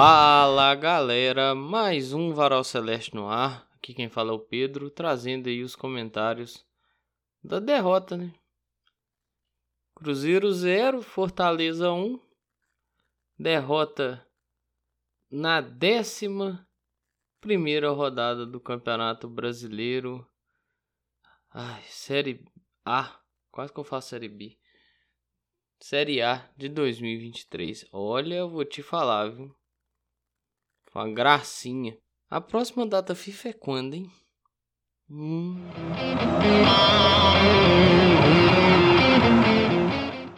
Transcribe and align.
Fala 0.00 0.76
galera, 0.76 1.56
mais 1.56 2.12
um 2.12 2.32
Varal 2.32 2.62
Celeste 2.62 3.16
no 3.16 3.28
ar. 3.28 3.68
Aqui 3.74 3.92
quem 3.92 4.08
fala 4.08 4.30
é 4.30 4.32
o 4.32 4.38
Pedro, 4.38 4.92
trazendo 4.92 5.48
aí 5.48 5.60
os 5.60 5.74
comentários 5.74 6.64
da 7.42 7.58
derrota, 7.58 8.16
né? 8.16 8.32
Cruzeiro 9.96 10.52
0, 10.52 11.02
Fortaleza 11.02 11.90
1. 11.90 12.16
Derrota 13.36 14.24
na 15.28 15.60
décima 15.60 16.64
primeira 17.40 17.90
rodada 17.90 18.46
do 18.46 18.60
Campeonato 18.60 19.28
Brasileiro. 19.28 20.24
Ai, 21.50 21.82
Série 21.86 22.44
A. 22.84 23.20
Quase 23.50 23.72
que 23.72 23.80
eu 23.80 23.84
faço 23.84 24.10
Série 24.10 24.28
B. 24.28 24.56
Série 25.80 26.22
A 26.22 26.48
de 26.56 26.68
2023. 26.68 27.88
Olha, 27.90 28.36
eu 28.36 28.48
vou 28.48 28.64
te 28.64 28.80
falar, 28.80 29.30
viu? 29.30 29.57
Foi 30.90 31.02
uma 31.02 31.14
gracinha. 31.14 31.96
A 32.30 32.40
próxima 32.40 32.86
data 32.86 33.14
FIFA 33.14 33.48
é 33.48 33.52
quando, 33.52 33.94
hein? 33.94 34.10
Hum. 35.10 35.56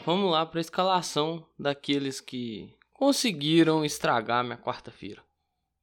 Vamos 0.05 0.31
lá 0.31 0.47
para 0.47 0.59
a 0.59 0.61
escalação 0.61 1.47
daqueles 1.59 2.21
que 2.21 2.77
conseguiram 2.93 3.85
estragar 3.85 4.45
minha 4.45 4.57
quarta-feira. 4.57 5.23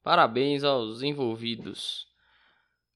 Parabéns 0.04 0.64
aos 0.64 1.02
envolvidos. 1.02 2.08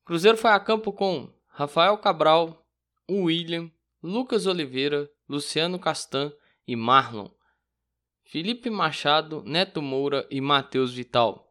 Cruzeiro 0.06 0.38
foi 0.38 0.52
a 0.52 0.60
campo 0.60 0.94
com 0.94 1.34
Rafael 1.48 1.98
Cabral, 1.98 2.66
William, 3.10 3.70
Lucas 4.02 4.46
Oliveira, 4.46 5.10
Luciano 5.28 5.78
Castan 5.78 6.32
e 6.68 6.76
Marlon. 6.76 7.30
Felipe 8.24 8.70
Machado, 8.70 9.44
Neto 9.44 9.82
Moura 9.82 10.26
e 10.32 10.40
Matheus 10.40 10.94
Vital. 10.94 11.51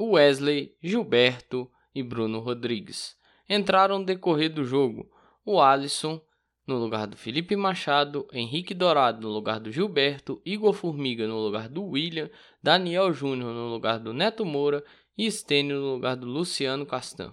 Wesley, 0.00 0.76
Gilberto 0.82 1.70
e 1.94 2.02
Bruno 2.02 2.40
Rodrigues. 2.40 3.16
Entraram 3.48 3.98
no 3.98 4.04
decorrer 4.04 4.52
do 4.52 4.64
jogo 4.64 5.10
o 5.44 5.60
Alisson 5.60 6.20
no 6.66 6.76
lugar 6.76 7.06
do 7.06 7.16
Felipe 7.16 7.54
Machado, 7.54 8.26
Henrique 8.32 8.74
Dourado 8.74 9.20
no 9.20 9.32
lugar 9.32 9.60
do 9.60 9.70
Gilberto, 9.70 10.42
Igor 10.44 10.72
Formiga 10.72 11.26
no 11.26 11.38
lugar 11.38 11.68
do 11.68 11.84
William, 11.84 12.28
Daniel 12.60 13.12
Júnior 13.12 13.54
no 13.54 13.68
lugar 13.68 14.00
do 14.00 14.12
Neto 14.12 14.44
Moura 14.44 14.84
e 15.16 15.30
Stênio 15.30 15.80
no 15.80 15.92
lugar 15.94 16.16
do 16.16 16.26
Luciano 16.26 16.84
Castan. 16.84 17.32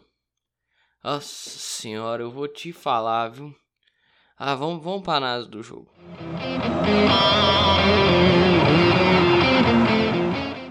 Nossa 1.04 1.60
senhora, 1.60 2.22
eu 2.22 2.32
vou 2.32 2.48
te 2.48 2.72
falar, 2.72 3.30
viu? 3.30 3.54
Ah, 4.38 4.56
vamos, 4.56 4.84
vamos 4.84 5.02
para 5.02 5.18
análise 5.18 5.50
do 5.50 5.64
jogo. 5.64 5.92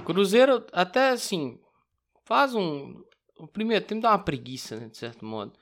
Cruzeiro 0.05 0.65
até 0.73 1.11
assim 1.11 1.59
faz 2.25 2.55
um 2.55 3.03
o 3.42 3.47
primeiro 3.48 3.84
tempo 3.84 4.03
dá 4.03 4.11
uma 4.11 4.19
preguiça, 4.19 4.78
né, 4.78 4.89
de 4.89 4.97
certo 4.97 5.25
modo. 5.25 5.53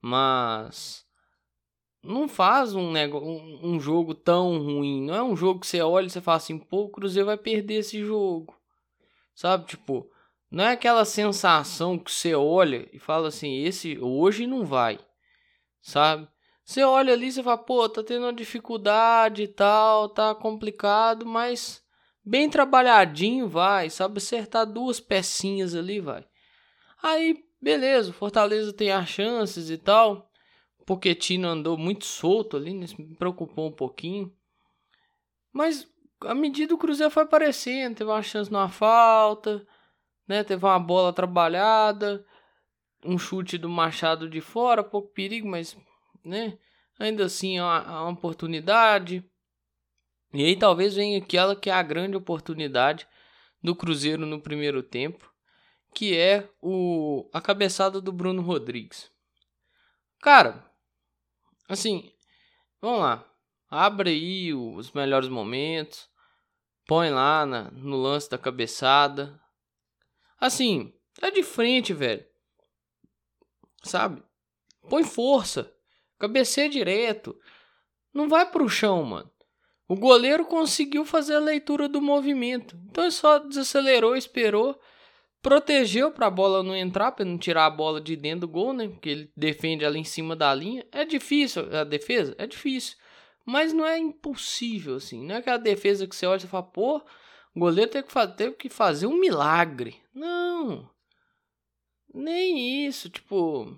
Mas 0.00 1.06
não 2.02 2.28
faz 2.28 2.74
um, 2.74 2.92
um, 2.92 3.60
um 3.62 3.80
jogo 3.80 4.14
tão 4.14 4.58
ruim. 4.58 5.04
Não 5.04 5.14
é 5.14 5.22
um 5.22 5.36
jogo 5.36 5.60
que 5.60 5.66
você 5.66 5.80
olha 5.80 6.06
e 6.06 6.10
você 6.10 6.20
fala 6.20 6.38
assim, 6.38 6.58
pô, 6.58 6.84
o 6.84 6.90
Cruzeiro 6.90 7.26
vai 7.26 7.36
perder 7.36 7.74
esse 7.74 8.04
jogo. 8.04 8.58
Sabe, 9.34 9.66
tipo, 9.66 10.10
não 10.50 10.64
é 10.64 10.72
aquela 10.72 11.04
sensação 11.04 11.98
que 11.98 12.10
você 12.10 12.34
olha 12.34 12.88
e 12.92 12.98
fala 12.98 13.28
assim, 13.28 13.62
esse 13.62 13.98
hoje 13.98 14.46
não 14.46 14.66
vai. 14.66 14.98
Sabe? 15.80 16.28
Você 16.64 16.82
olha 16.82 17.12
ali 17.12 17.28
e 17.28 17.32
você 17.32 17.42
fala, 17.42 17.58
pô, 17.58 17.88
tá 17.88 18.02
tendo 18.02 18.24
uma 18.24 18.32
dificuldade 18.32 19.42
e 19.44 19.48
tal, 19.48 20.08
tá 20.08 20.34
complicado, 20.34 21.24
mas 21.26 21.82
bem 22.24 22.48
trabalhadinho 22.48 23.48
vai, 23.48 23.90
sabe? 23.90 24.18
Acertar 24.18 24.66
duas 24.66 25.00
pecinhas 25.00 25.74
ali 25.74 26.00
vai. 26.00 26.24
Aí, 27.02 27.44
beleza, 27.60 28.12
Fortaleza 28.12 28.72
tem 28.72 28.90
as 28.90 29.08
chances 29.08 29.70
e 29.70 29.78
tal. 29.78 30.30
Pochettino 30.86 31.48
andou 31.48 31.76
muito 31.76 32.04
solto 32.04 32.56
ali, 32.56 32.74
né? 32.74 32.86
me 32.98 33.14
preocupou 33.14 33.68
um 33.68 33.72
pouquinho. 33.72 34.34
Mas 35.52 35.88
à 36.22 36.34
medida 36.34 36.74
o 36.74 36.78
Cruzeiro 36.78 37.10
foi 37.10 37.22
aparecendo, 37.22 37.96
teve 37.96 38.10
uma 38.10 38.22
chance 38.22 38.50
numa 38.50 38.68
falta, 38.68 39.66
né? 40.26 40.44
Teve 40.44 40.64
uma 40.64 40.78
bola 40.78 41.12
trabalhada, 41.12 42.24
um 43.04 43.18
chute 43.18 43.56
do 43.56 43.68
Machado 43.68 44.28
de 44.28 44.40
fora, 44.40 44.84
pouco 44.84 45.08
perigo, 45.08 45.48
mas, 45.48 45.76
né? 46.24 46.58
Ainda 46.98 47.24
assim, 47.24 47.58
é 47.58 47.62
uma, 47.62 48.02
uma 48.02 48.10
oportunidade. 48.10 49.24
E 50.32 50.44
aí 50.44 50.56
talvez 50.56 50.94
venha 50.94 51.18
aquela 51.18 51.56
que 51.56 51.70
é 51.70 51.72
a 51.72 51.82
grande 51.82 52.16
oportunidade 52.16 53.06
do 53.62 53.74
Cruzeiro 53.74 54.24
no 54.24 54.40
primeiro 54.40 54.82
tempo, 54.82 55.32
que 55.94 56.16
é 56.16 56.48
o 56.62 57.28
a 57.32 57.40
cabeçada 57.40 58.00
do 58.00 58.12
Bruno 58.12 58.42
Rodrigues. 58.42 59.10
Cara, 60.20 60.70
Assim, 61.70 62.12
vamos 62.82 62.98
lá. 62.98 63.24
Abre 63.70 64.10
aí 64.10 64.52
os 64.52 64.90
melhores 64.90 65.28
momentos. 65.28 66.10
Põe 66.84 67.10
lá 67.10 67.46
na, 67.46 67.70
no 67.70 67.96
lance 67.96 68.28
da 68.28 68.36
cabeçada. 68.36 69.40
Assim, 70.40 70.92
é 71.22 71.30
de 71.30 71.44
frente, 71.44 71.94
velho. 71.94 72.26
Sabe? 73.84 74.20
Põe 74.88 75.04
força. 75.04 75.72
Cabeceia 76.18 76.68
direto. 76.68 77.40
Não 78.12 78.28
vai 78.28 78.50
pro 78.50 78.68
chão, 78.68 79.04
mano. 79.04 79.30
O 79.90 79.96
goleiro 79.96 80.44
conseguiu 80.44 81.04
fazer 81.04 81.34
a 81.34 81.40
leitura 81.40 81.88
do 81.88 82.00
movimento. 82.00 82.78
Então 82.88 83.02
ele 83.02 83.10
só 83.10 83.40
desacelerou, 83.40 84.14
esperou 84.14 84.80
protegeu 85.42 86.12
para 86.12 86.28
a 86.28 86.30
bola 86.30 86.62
não 86.62 86.76
entrar, 86.76 87.10
para 87.10 87.24
não 87.24 87.36
tirar 87.36 87.66
a 87.66 87.70
bola 87.70 88.00
de 88.00 88.14
dentro 88.14 88.42
do 88.42 88.48
gol, 88.48 88.72
né? 88.72 88.86
Porque 88.86 89.08
ele 89.08 89.32
defende 89.36 89.84
ali 89.84 89.98
em 89.98 90.04
cima 90.04 90.36
da 90.36 90.54
linha. 90.54 90.86
É 90.92 91.04
difícil 91.04 91.74
a 91.74 91.82
defesa, 91.82 92.36
é 92.38 92.46
difícil, 92.46 92.96
mas 93.44 93.72
não 93.72 93.84
é 93.84 93.98
impossível 93.98 94.94
assim. 94.94 95.26
Não 95.26 95.34
é 95.34 95.38
aquela 95.38 95.56
defesa 95.56 96.06
que 96.06 96.14
você 96.14 96.24
olha 96.24 96.38
e 96.38 96.46
fala, 96.46 96.62
pô, 96.62 96.98
o 97.52 97.58
goleiro 97.58 97.90
teve 97.90 98.06
que, 98.06 98.12
fazer, 98.12 98.34
teve 98.34 98.54
que 98.54 98.68
fazer 98.68 99.08
um 99.08 99.18
milagre. 99.18 100.00
Não, 100.14 100.88
nem 102.14 102.86
isso, 102.86 103.10
tipo, 103.10 103.76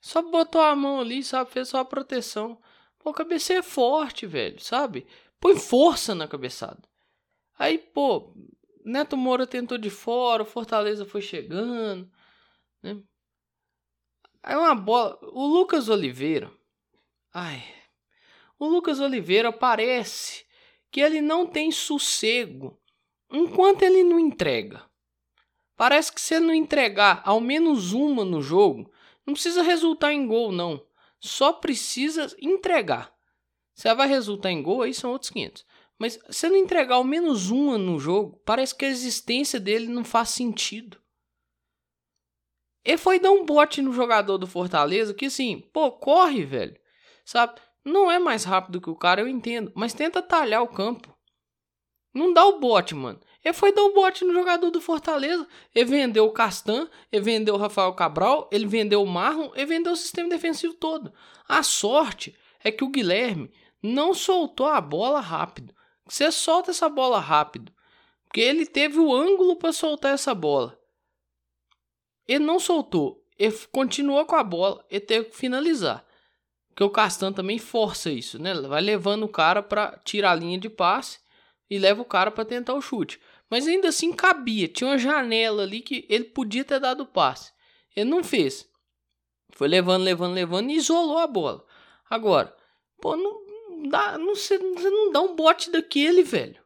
só 0.00 0.22
botou 0.22 0.62
a 0.62 0.74
mão 0.74 0.98
ali, 0.98 1.22
sabe? 1.22 1.50
Fez 1.50 1.68
só 1.68 1.80
a 1.80 1.84
proteção. 1.84 2.58
Pô, 3.02 3.10
a 3.10 3.14
cabeça 3.14 3.54
é 3.54 3.62
forte, 3.62 4.26
velho, 4.26 4.60
sabe? 4.60 5.06
Põe 5.40 5.58
força 5.58 6.14
na 6.14 6.28
cabeçada. 6.28 6.82
Aí, 7.58 7.78
pô, 7.78 8.32
Neto 8.84 9.16
Moura 9.16 9.46
tentou 9.46 9.76
de 9.76 9.90
fora, 9.90 10.42
o 10.42 10.46
Fortaleza 10.46 11.04
foi 11.04 11.20
chegando. 11.20 12.10
Né? 12.82 13.02
Aí 14.42 14.56
uma 14.56 14.74
bola. 14.74 15.18
O 15.22 15.46
Lucas 15.46 15.88
Oliveira. 15.88 16.50
Ai. 17.32 17.62
O 18.58 18.66
Lucas 18.66 19.00
Oliveira 19.00 19.52
parece 19.52 20.44
que 20.90 21.00
ele 21.00 21.20
não 21.20 21.46
tem 21.46 21.70
sossego 21.70 22.78
enquanto 23.30 23.82
ele 23.82 24.04
não 24.04 24.18
entrega. 24.18 24.84
Parece 25.76 26.12
que 26.12 26.20
se 26.20 26.34
ele 26.34 26.46
não 26.46 26.54
entregar 26.54 27.22
ao 27.24 27.40
menos 27.40 27.92
uma 27.92 28.24
no 28.24 28.42
jogo, 28.42 28.92
não 29.26 29.34
precisa 29.34 29.62
resultar 29.62 30.12
em 30.12 30.26
gol, 30.26 30.52
não. 30.52 30.84
Só 31.22 31.52
precisa 31.52 32.34
entregar. 32.40 33.14
Se 33.74 33.92
vai 33.94 34.08
resultar 34.08 34.50
em 34.50 34.60
gol, 34.60 34.82
aí 34.82 34.92
são 34.92 35.12
outros 35.12 35.30
500. 35.30 35.64
Mas 35.96 36.18
se 36.30 36.48
não 36.48 36.56
entregar 36.56 36.96
ao 36.96 37.04
menos 37.04 37.48
uma 37.48 37.78
no 37.78 37.98
jogo, 37.98 38.42
parece 38.44 38.74
que 38.74 38.84
a 38.84 38.88
existência 38.88 39.60
dele 39.60 39.86
não 39.86 40.04
faz 40.04 40.30
sentido. 40.30 41.00
Ele 42.84 42.98
foi 42.98 43.20
dar 43.20 43.30
um 43.30 43.46
bote 43.46 43.80
no 43.80 43.92
jogador 43.92 44.36
do 44.36 44.48
Fortaleza 44.48 45.14
que 45.14 45.26
assim, 45.26 45.60
pô, 45.72 45.92
corre, 45.92 46.44
velho. 46.44 46.76
Sabe? 47.24 47.60
Não 47.84 48.10
é 48.10 48.18
mais 48.18 48.42
rápido 48.42 48.80
que 48.80 48.90
o 48.90 48.96
cara, 48.96 49.20
eu 49.20 49.28
entendo. 49.28 49.70
Mas 49.76 49.94
tenta 49.94 50.20
talhar 50.20 50.62
o 50.62 50.68
campo. 50.68 51.16
Não 52.12 52.32
dá 52.32 52.44
o 52.44 52.58
bote, 52.58 52.96
mano. 52.96 53.20
Ele 53.44 53.54
foi 53.54 53.72
dar 53.72 53.82
o 53.82 53.92
bote 53.92 54.24
no 54.24 54.32
jogador 54.32 54.70
do 54.70 54.80
Fortaleza. 54.80 55.46
Ele 55.74 55.84
vendeu 55.84 56.26
o 56.26 56.32
Castan, 56.32 56.88
ele 57.10 57.22
vendeu 57.22 57.54
o 57.54 57.58
Rafael 57.58 57.92
Cabral, 57.92 58.48
ele 58.52 58.66
vendeu 58.66 59.02
o 59.02 59.06
Marlon, 59.06 59.50
ele 59.54 59.66
vendeu 59.66 59.92
o 59.92 59.96
sistema 59.96 60.28
defensivo 60.28 60.74
todo. 60.74 61.12
A 61.48 61.62
sorte 61.62 62.36
é 62.62 62.70
que 62.70 62.84
o 62.84 62.88
Guilherme 62.88 63.50
não 63.82 64.14
soltou 64.14 64.68
a 64.68 64.80
bola 64.80 65.20
rápido. 65.20 65.74
Você 66.06 66.30
solta 66.30 66.70
essa 66.70 66.88
bola 66.88 67.18
rápido. 67.18 67.72
Porque 68.24 68.40
ele 68.40 68.64
teve 68.64 68.98
o 68.98 69.12
ângulo 69.12 69.56
para 69.56 69.72
soltar 69.72 70.14
essa 70.14 70.34
bola. 70.34 70.78
Ele 72.26 72.44
não 72.44 72.60
soltou. 72.60 73.22
Ele 73.38 73.54
continuou 73.72 74.24
com 74.24 74.36
a 74.36 74.44
bola. 74.44 74.84
Ele 74.88 75.00
teve 75.00 75.30
que 75.30 75.36
finalizar. 75.36 76.04
Porque 76.68 76.84
o 76.84 76.90
Castan 76.90 77.32
também 77.32 77.58
força 77.58 78.10
isso, 78.10 78.40
né? 78.40 78.54
Vai 78.54 78.80
levando 78.80 79.24
o 79.24 79.28
cara 79.28 79.62
para 79.62 79.98
tirar 80.04 80.30
a 80.30 80.34
linha 80.34 80.58
de 80.58 80.70
passe 80.70 81.18
e 81.68 81.78
leva 81.78 82.00
o 82.00 82.06
cara 82.06 82.30
para 82.30 82.44
tentar 82.44 82.74
o 82.74 82.80
chute. 82.80 83.20
Mas 83.52 83.68
ainda 83.68 83.88
assim 83.88 84.14
cabia. 84.14 84.66
Tinha 84.66 84.88
uma 84.88 84.96
janela 84.96 85.62
ali 85.62 85.82
que 85.82 86.06
ele 86.08 86.24
podia 86.24 86.64
ter 86.64 86.80
dado 86.80 87.04
passe. 87.04 87.52
Ele 87.94 88.08
não 88.08 88.24
fez. 88.24 88.66
Foi 89.50 89.68
levando, 89.68 90.04
levando, 90.04 90.32
levando 90.32 90.70
e 90.70 90.76
isolou 90.76 91.18
a 91.18 91.26
bola. 91.26 91.62
Agora, 92.08 92.56
pô, 92.98 93.14
não, 93.14 93.90
dá, 93.90 94.16
não, 94.16 94.34
você, 94.34 94.56
você 94.56 94.88
não 94.88 95.12
dá 95.12 95.20
um 95.20 95.36
bote 95.36 95.70
daquele, 95.70 96.22
velho. 96.22 96.58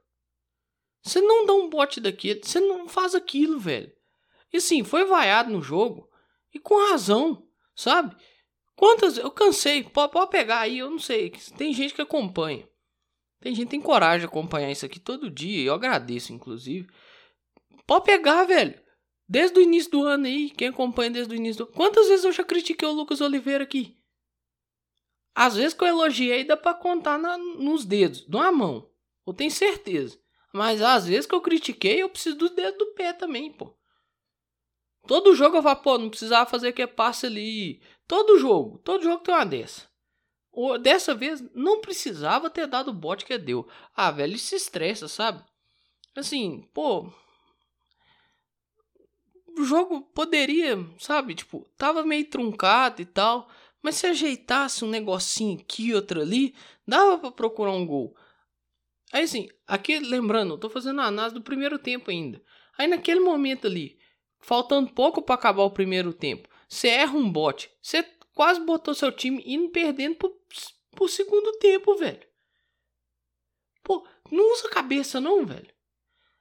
Você 1.03 1.21
não 1.21 1.45
dá 1.45 1.55
um 1.55 1.69
bote 1.69 1.99
daquele, 1.99 2.41
você 2.45 2.61
não 2.61 2.89
faz 2.89 3.17
aquilo, 3.17 3.59
velho. 3.59 3.93
E 4.53 4.61
sim, 4.61 4.85
foi 4.85 5.05
vaiado 5.05 5.51
no 5.51 5.61
jogo. 5.61 6.09
E 6.55 6.61
com 6.61 6.89
razão, 6.89 7.49
sabe? 7.75 8.15
Quantas. 8.77 9.19
Eu 9.19 9.33
cansei. 9.33 9.83
Pode, 9.83 10.13
pode 10.13 10.31
pegar 10.31 10.61
aí, 10.61 10.79
eu 10.79 10.89
não 10.89 11.01
sei. 11.01 11.31
Tem 11.59 11.75
gente 11.75 11.95
que 11.95 12.03
acompanha. 12.03 12.65
Tem 13.41 13.55
gente 13.55 13.67
que 13.67 13.71
tem 13.73 13.81
coragem 13.81 14.21
de 14.21 14.27
acompanhar 14.27 14.71
isso 14.71 14.87
aqui 14.87 14.99
todo 14.99 15.31
dia. 15.31 15.69
Eu 15.69 15.75
agradeço, 15.75 16.33
inclusive. 16.33 16.89
Pode 17.87 18.05
pegar, 18.05 18.45
velho. 18.45 18.81
Desde 19.29 19.59
o 19.59 19.63
início 19.63 19.91
do 19.91 20.05
ano 20.05 20.27
aí. 20.27 20.51
Quem 20.51 20.69
acompanha 20.69 21.11
desde 21.11 21.35
o 21.35 21.37
início 21.37 21.65
do 21.65 21.73
Quantas 21.73 22.09
vezes 22.09 22.25
eu 22.25 22.33
já 22.33 22.45
critiquei 22.45 22.89
o 22.89 22.93
Lucas 22.93 23.21
Oliveira 23.21 23.65
aqui? 23.65 23.97
Às 25.35 25.55
vezes 25.57 25.75
que 25.75 25.85
eu 25.85 25.89
elogiei 25.89 26.45
dá 26.45 26.57
pra 26.57 26.73
contar 26.73 27.19
na, 27.19 27.37
nos 27.37 27.85
dedos, 27.85 28.27
numa 28.27 28.51
mão. 28.51 28.91
Eu 29.27 29.35
tenho 29.35 29.51
certeza. 29.51 30.19
Mas 30.53 30.81
às 30.81 31.07
vezes 31.07 31.27
que 31.27 31.35
eu 31.35 31.43
critiquei, 31.43 32.03
eu 32.03 32.09
preciso 32.09 32.37
dos 32.37 32.51
dedos 32.51 32.79
do 32.79 32.95
pé 32.95 33.13
também, 33.13 33.53
pô. 33.53 33.77
Todo 35.07 35.35
jogo 35.35 35.59
eu 35.59 35.63
falo, 35.63 35.77
pô, 35.77 35.99
não 35.99 36.09
precisava 36.09 36.49
fazer 36.49 36.73
que 36.73 36.87
passe 36.87 37.27
ali. 37.27 37.83
Todo 38.09 38.39
jogo, 38.39 38.79
todo 38.79 39.05
jogo 39.05 39.23
tem 39.23 39.35
uma 39.35 39.45
dessa. 39.45 39.87
Dessa 40.81 41.15
vez 41.15 41.45
não 41.55 41.81
precisava 41.81 42.49
ter 42.49 42.67
dado 42.67 42.89
o 42.89 42.95
bote 42.95 43.27
que 43.27 43.37
deu. 43.37 43.69
Ah, 43.95 44.11
velho, 44.11 44.39
se 44.39 44.57
estressa, 44.57 45.07
sabe? 45.07 45.45
Assim, 46.15 46.67
pô. 46.73 47.13
O 49.59 49.65
jogo 49.65 50.03
poderia, 50.15 50.79
sabe? 50.99 51.35
Tipo, 51.35 51.67
tava 51.77 52.05
meio 52.05 52.25
truncado 52.29 53.03
e 53.03 53.05
tal. 53.05 53.49
Mas 53.83 53.97
se 53.97 54.07
ajeitasse 54.07 54.85
um 54.85 54.89
negocinho 54.89 55.61
aqui, 55.61 55.95
outro 55.95 56.21
ali, 56.21 56.55
dava 56.87 57.19
para 57.19 57.31
procurar 57.31 57.73
um 57.73 57.87
gol. 57.87 58.17
Aí 59.13 59.25
assim, 59.25 59.49
aqui 59.67 59.99
lembrando, 59.99 60.55
eu 60.55 60.59
tô 60.59 60.69
fazendo 60.69 61.01
a 61.01 61.07
análise 61.07 61.35
do 61.35 61.43
primeiro 61.43 61.79
tempo 61.79 62.11
ainda. 62.11 62.43
Aí 62.77 62.87
naquele 62.87 63.21
momento 63.21 63.67
ali, 63.67 63.99
faltando 64.41 64.93
pouco 64.93 65.23
para 65.23 65.35
acabar 65.35 65.63
o 65.63 65.71
primeiro 65.71 66.13
tempo, 66.13 66.49
você 66.69 66.89
erra 66.89 67.17
um 67.17 67.31
bote, 67.31 67.71
você 67.81 68.05
quase 68.35 68.61
botou 68.61 68.95
seu 68.95 69.13
time 69.13 69.43
indo 69.47 69.71
perdendo 69.71 70.17
pro, 70.17 70.37
pro 70.97 71.09
segundo 71.09 71.53
tempo, 71.59 71.95
velho. 71.95 72.27
Pô, 73.85 74.05
não 74.33 74.53
usa 74.53 74.69
cabeça 74.69 75.21
não, 75.21 75.47
velho. 75.47 75.73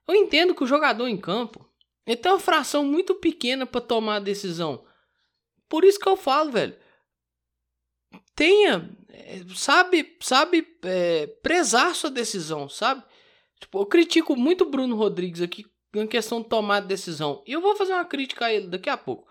Eu 0.07 0.15
entendo 0.15 0.55
que 0.55 0.63
o 0.63 0.67
jogador 0.67 1.07
em 1.07 1.17
campo 1.17 1.69
ele 2.05 2.17
tem 2.17 2.31
uma 2.31 2.39
fração 2.39 2.83
muito 2.83 3.15
pequena 3.15 3.65
para 3.65 3.81
tomar 3.81 4.17
a 4.17 4.19
decisão. 4.19 4.85
Por 5.67 5.83
isso 5.83 5.99
que 5.99 6.07
eu 6.07 6.15
falo, 6.15 6.51
velho. 6.51 6.77
Tenha, 8.35 8.95
é, 9.09 9.41
sabe, 9.55 10.15
sabe 10.21 10.67
é, 10.83 11.27
prezar 11.41 11.95
sua 11.95 12.11
decisão, 12.11 12.69
sabe? 12.69 13.03
Tipo, 13.59 13.79
eu 13.79 13.85
critico 13.85 14.35
muito 14.35 14.65
o 14.65 14.69
Bruno 14.69 14.95
Rodrigues 14.95 15.41
aqui 15.41 15.65
em 15.95 16.05
questão 16.05 16.41
de 16.41 16.49
tomar 16.49 16.81
decisão. 16.81 17.41
E 17.47 17.53
eu 17.53 17.61
vou 17.61 17.75
fazer 17.75 17.93
uma 17.93 18.05
crítica 18.05 18.45
a 18.45 18.53
ele 18.53 18.67
daqui 18.67 18.89
a 18.89 18.97
pouco. 18.97 19.27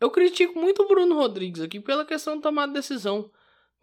Eu 0.00 0.10
critico 0.10 0.58
muito 0.58 0.82
o 0.82 0.88
Bruno 0.88 1.14
Rodrigues 1.14 1.60
aqui 1.60 1.78
pela 1.78 2.04
questão 2.04 2.36
de 2.36 2.42
tomar 2.42 2.66
decisão. 2.66 3.30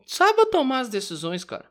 Saiba 0.08 0.46
tomar 0.46 0.80
as 0.80 0.90
decisões, 0.90 1.44
cara. 1.44 1.70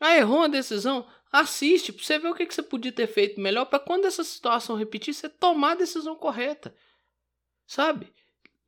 Ah, 0.00 0.16
errou 0.16 0.38
uma 0.38 0.48
decisão? 0.48 1.06
Assiste 1.30 1.92
pra 1.92 2.04
você 2.04 2.18
ver 2.18 2.28
o 2.28 2.34
que, 2.34 2.44
que 2.44 2.54
você 2.54 2.62
podia 2.62 2.90
ter 2.90 3.06
feito 3.06 3.40
melhor 3.40 3.64
para 3.66 3.78
quando 3.78 4.06
essa 4.06 4.24
situação 4.24 4.76
repetir, 4.76 5.14
você 5.14 5.28
tomar 5.28 5.72
a 5.72 5.76
decisão 5.76 6.16
correta. 6.16 6.74
Sabe? 7.64 8.12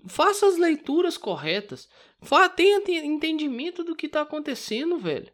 Faça 0.06 0.46
as 0.46 0.56
leituras 0.56 1.18
corretas. 1.18 1.88
Tenha 2.54 2.80
entendimento 3.04 3.82
do 3.82 3.96
que 3.96 4.08
tá 4.08 4.22
acontecendo, 4.22 4.98
velho. 4.98 5.32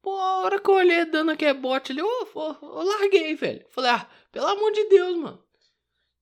Pô, 0.00 0.16
a 0.16 0.38
hora 0.42 0.60
que 0.60 0.70
eu 0.70 0.74
olhei 0.74 1.04
dando 1.04 1.32
aquele 1.32 1.54
bote 1.54 1.92
ali, 1.92 2.00
eu, 2.00 2.08
eu, 2.34 2.56
eu 2.62 2.82
larguei, 2.82 3.34
velho. 3.34 3.66
Falei, 3.68 3.90
ah, 3.90 4.08
pelo 4.30 4.46
amor 4.46 4.72
de 4.72 4.88
Deus, 4.88 5.16
mano. 5.16 5.44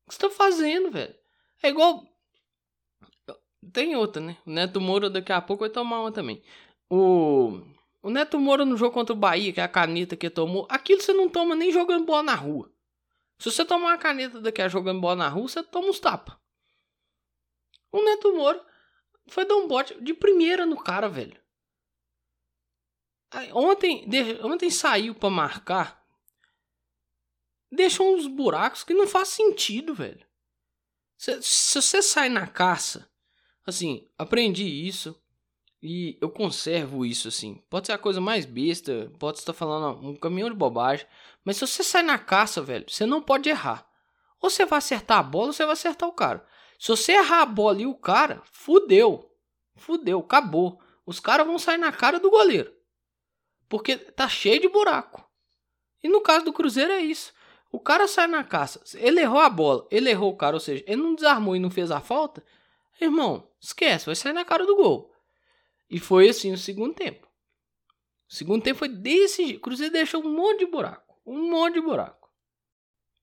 O 0.07 0.09
que 0.09 0.15
você 0.15 0.21
tá 0.21 0.31
fazendo, 0.31 0.91
velho? 0.91 1.15
É 1.63 1.69
igual. 1.69 2.07
Tem 3.73 3.97
outra, 3.97 4.23
né? 4.23 4.37
O 4.47 4.51
Neto 4.51 4.81
Moura 4.81 5.11
daqui 5.11 5.33
a 5.33 5.41
pouco 5.41 5.63
vai 5.63 5.71
tomar 5.71 6.01
uma 6.01 6.13
também. 6.13 6.43
O. 6.91 7.61
O 8.01 8.11
Neto 8.11 8.39
Moura 8.39 8.65
no 8.65 8.77
jogo 8.77 8.95
contra 8.95 9.13
o 9.13 9.19
Bahia, 9.19 9.53
que 9.53 9.61
é 9.61 9.65
a 9.65 9.69
caneta 9.69 10.17
que 10.17 10.31
tomou, 10.31 10.67
aquilo 10.71 11.01
você 11.01 11.13
não 11.13 11.29
toma 11.29 11.57
nem 11.57 11.73
jogando 11.73 12.07
bola 12.07 12.23
na 12.23 12.35
rua. 12.35 12.73
Se 13.39 13.51
você 13.51 13.65
tomar 13.65 13.89
uma 13.89 13.99
caneta 13.99 14.41
daqui 14.41 14.63
a 14.63 14.69
jogando 14.69 15.01
bola 15.01 15.17
na 15.17 15.29
rua, 15.29 15.49
você 15.49 15.63
toma 15.63 15.89
uns 15.89 15.99
tapas. 15.99 16.37
O 17.91 18.03
Neto 18.03 18.35
Moura 18.35 18.65
foi 19.29 19.45
dar 19.45 19.57
um 19.57 19.67
bote 19.67 20.01
de 20.03 20.15
primeira 20.15 20.65
no 20.65 20.77
cara, 20.77 21.09
velho. 21.09 21.41
Ontem, 23.53 24.09
ontem 24.43 24.71
saiu 24.71 25.15
para 25.15 25.31
marcar. 25.31 26.07
Deixou 27.71 28.15
uns 28.15 28.27
buracos 28.27 28.85
que 28.85 28.95
não 28.95 29.07
faz 29.07 29.29
sentido, 29.29 29.95
velho. 29.95 30.27
Se, 31.19 31.43
se 31.43 31.83
você 31.83 32.01
sai 32.01 32.29
na 32.29 32.47
caça, 32.47 33.11
assim, 33.71 34.09
aprendi 34.17 34.65
isso 34.65 35.21
e 35.83 36.19
eu 36.21 36.29
conservo 36.29 37.05
isso, 37.05 37.29
assim. 37.29 37.63
Pode 37.71 37.87
ser 37.87 37.93
a 37.93 37.99
coisa 37.99 38.21
mais 38.21 38.45
besta, 38.45 39.13
pode 39.19 39.39
estar 39.39 39.53
falando 39.53 40.07
um 40.07 40.17
caminhão 40.17 40.51
de 40.51 40.57
bobagem, 40.57 41.07
mas 41.45 41.57
se 41.57 41.67
você 41.67 41.83
sai 41.83 42.03
na 42.03 42.19
caça, 42.19 42.61
velho, 42.61 42.85
você 42.89 43.07
não 43.07 43.23
pode 43.23 43.49
errar. 43.49 43.87
Ou 44.41 44.51
você 44.51 44.65
vai 44.65 44.79
acertar 44.79 45.19
a 45.19 45.23
bola 45.23 45.49
ou 45.49 45.53
você 45.53 45.65
vai 45.65 45.73
acertar 45.73 46.09
o 46.09 46.13
cara. 46.13 46.45
Se 46.79 46.89
você 46.89 47.13
errar 47.13 47.43
a 47.43 47.47
bola 47.47 47.83
e 47.83 47.87
o 47.87 47.95
cara, 47.95 48.43
fudeu. 48.45 49.33
Fudeu, 49.77 50.21
acabou. 50.21 50.81
Os 51.05 51.19
caras 51.21 51.47
vão 51.47 51.59
sair 51.59 51.79
na 51.79 51.91
cara 51.91 52.21
do 52.21 52.31
goleiro. 52.31 52.73
Porque 53.69 53.97
tá 53.97 54.29
cheio 54.29 54.61
de 54.61 54.69
buraco. 54.69 55.25
E 56.03 56.09
no 56.09 56.21
caso 56.21 56.45
do 56.45 56.53
Cruzeiro 56.53 56.93
é 56.93 57.01
isso. 57.01 57.33
O 57.71 57.79
cara 57.79 58.07
sai 58.07 58.27
na 58.27 58.43
caça, 58.43 58.81
ele 58.97 59.21
errou 59.21 59.41
a 59.41 59.51
bola, 59.51 59.87
ele 59.91 60.09
errou 60.09 60.33
o 60.33 60.37
cara, 60.37 60.57
ou 60.57 60.61
seja, 60.61 60.83
ele 60.87 61.03
não 61.03 61.15
desarmou 61.15 61.55
e 61.55 61.59
não 61.59 61.71
fez 61.71 61.91
a 61.91 62.01
falta. 62.01 62.43
Irmão, 63.01 63.49
esquece, 63.61 64.07
vai 64.07 64.15
sair 64.15 64.33
na 64.33 64.45
cara 64.45 64.67
do 64.67 64.77
gol. 64.77 65.13
E 65.89 65.99
foi 65.99 66.29
assim 66.29 66.51
no 66.51 66.59
segundo 66.59 66.95
tempo. 66.95 67.27
O 68.29 68.35
segundo 68.35 68.63
tempo 68.63 68.79
foi 68.79 68.89
desse 68.89 69.45
jeito. 69.45 69.59
O 69.59 69.63
Cruzeiro 69.63 69.93
deixou 69.93 70.23
um 70.23 70.35
monte 70.35 70.61
de 70.61 70.67
buraco. 70.67 71.15
Um 71.25 71.51
monte 71.51 71.75
de 71.75 71.81
buraco. 71.81 72.29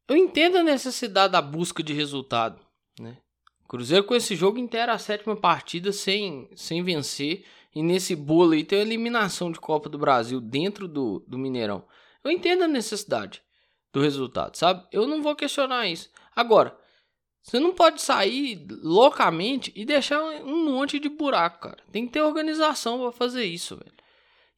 Eu 0.08 0.16
entendo 0.16 0.58
a 0.58 0.64
necessidade 0.64 1.34
da 1.34 1.42
busca 1.42 1.84
de 1.84 1.94
resultado. 1.94 2.60
Né? 3.00 3.18
O 3.64 3.68
Cruzeiro 3.68 4.04
com 4.04 4.16
esse 4.16 4.36
jogo 4.36 4.58
inteiro 4.58 4.92
a 4.92 4.98
sétima 4.98 5.36
partida 5.36 5.92
sem, 5.92 6.50
sem 6.56 6.84
vencer. 6.84 7.46
E 7.74 7.84
nesse 7.84 8.16
bolo 8.16 8.54
aí 8.54 8.64
tem 8.64 8.80
a 8.80 8.84
eliminação 8.84 9.52
de 9.52 9.60
Copa 9.60 9.90
do 9.90 9.98
Brasil 9.98 10.40
dentro 10.40 10.88
do, 10.88 11.24
do 11.28 11.38
Mineirão. 11.38 11.86
Eu 12.24 12.32
entendo 12.32 12.64
a 12.64 12.68
necessidade 12.68 13.44
do 13.92 14.02
resultado, 14.02 14.56
sabe? 14.56 14.88
Eu 14.92 15.08
não 15.08 15.22
vou 15.22 15.36
questionar 15.36 15.88
isso. 15.88 16.10
Agora, 16.36 16.78
você 17.46 17.60
não 17.60 17.76
pode 17.76 18.02
sair 18.02 18.66
loucamente 18.82 19.72
e 19.76 19.86
deixar 19.86 20.20
um 20.20 20.66
monte 20.66 20.98
de 21.00 21.08
buraco, 21.08 21.60
cara. 21.60 21.78
Tem 21.92 22.08
que 22.08 22.14
ter 22.14 22.22
organização 22.22 23.00
para 23.00 23.12
fazer 23.12 23.44
isso, 23.46 23.76
velho. 23.76 23.94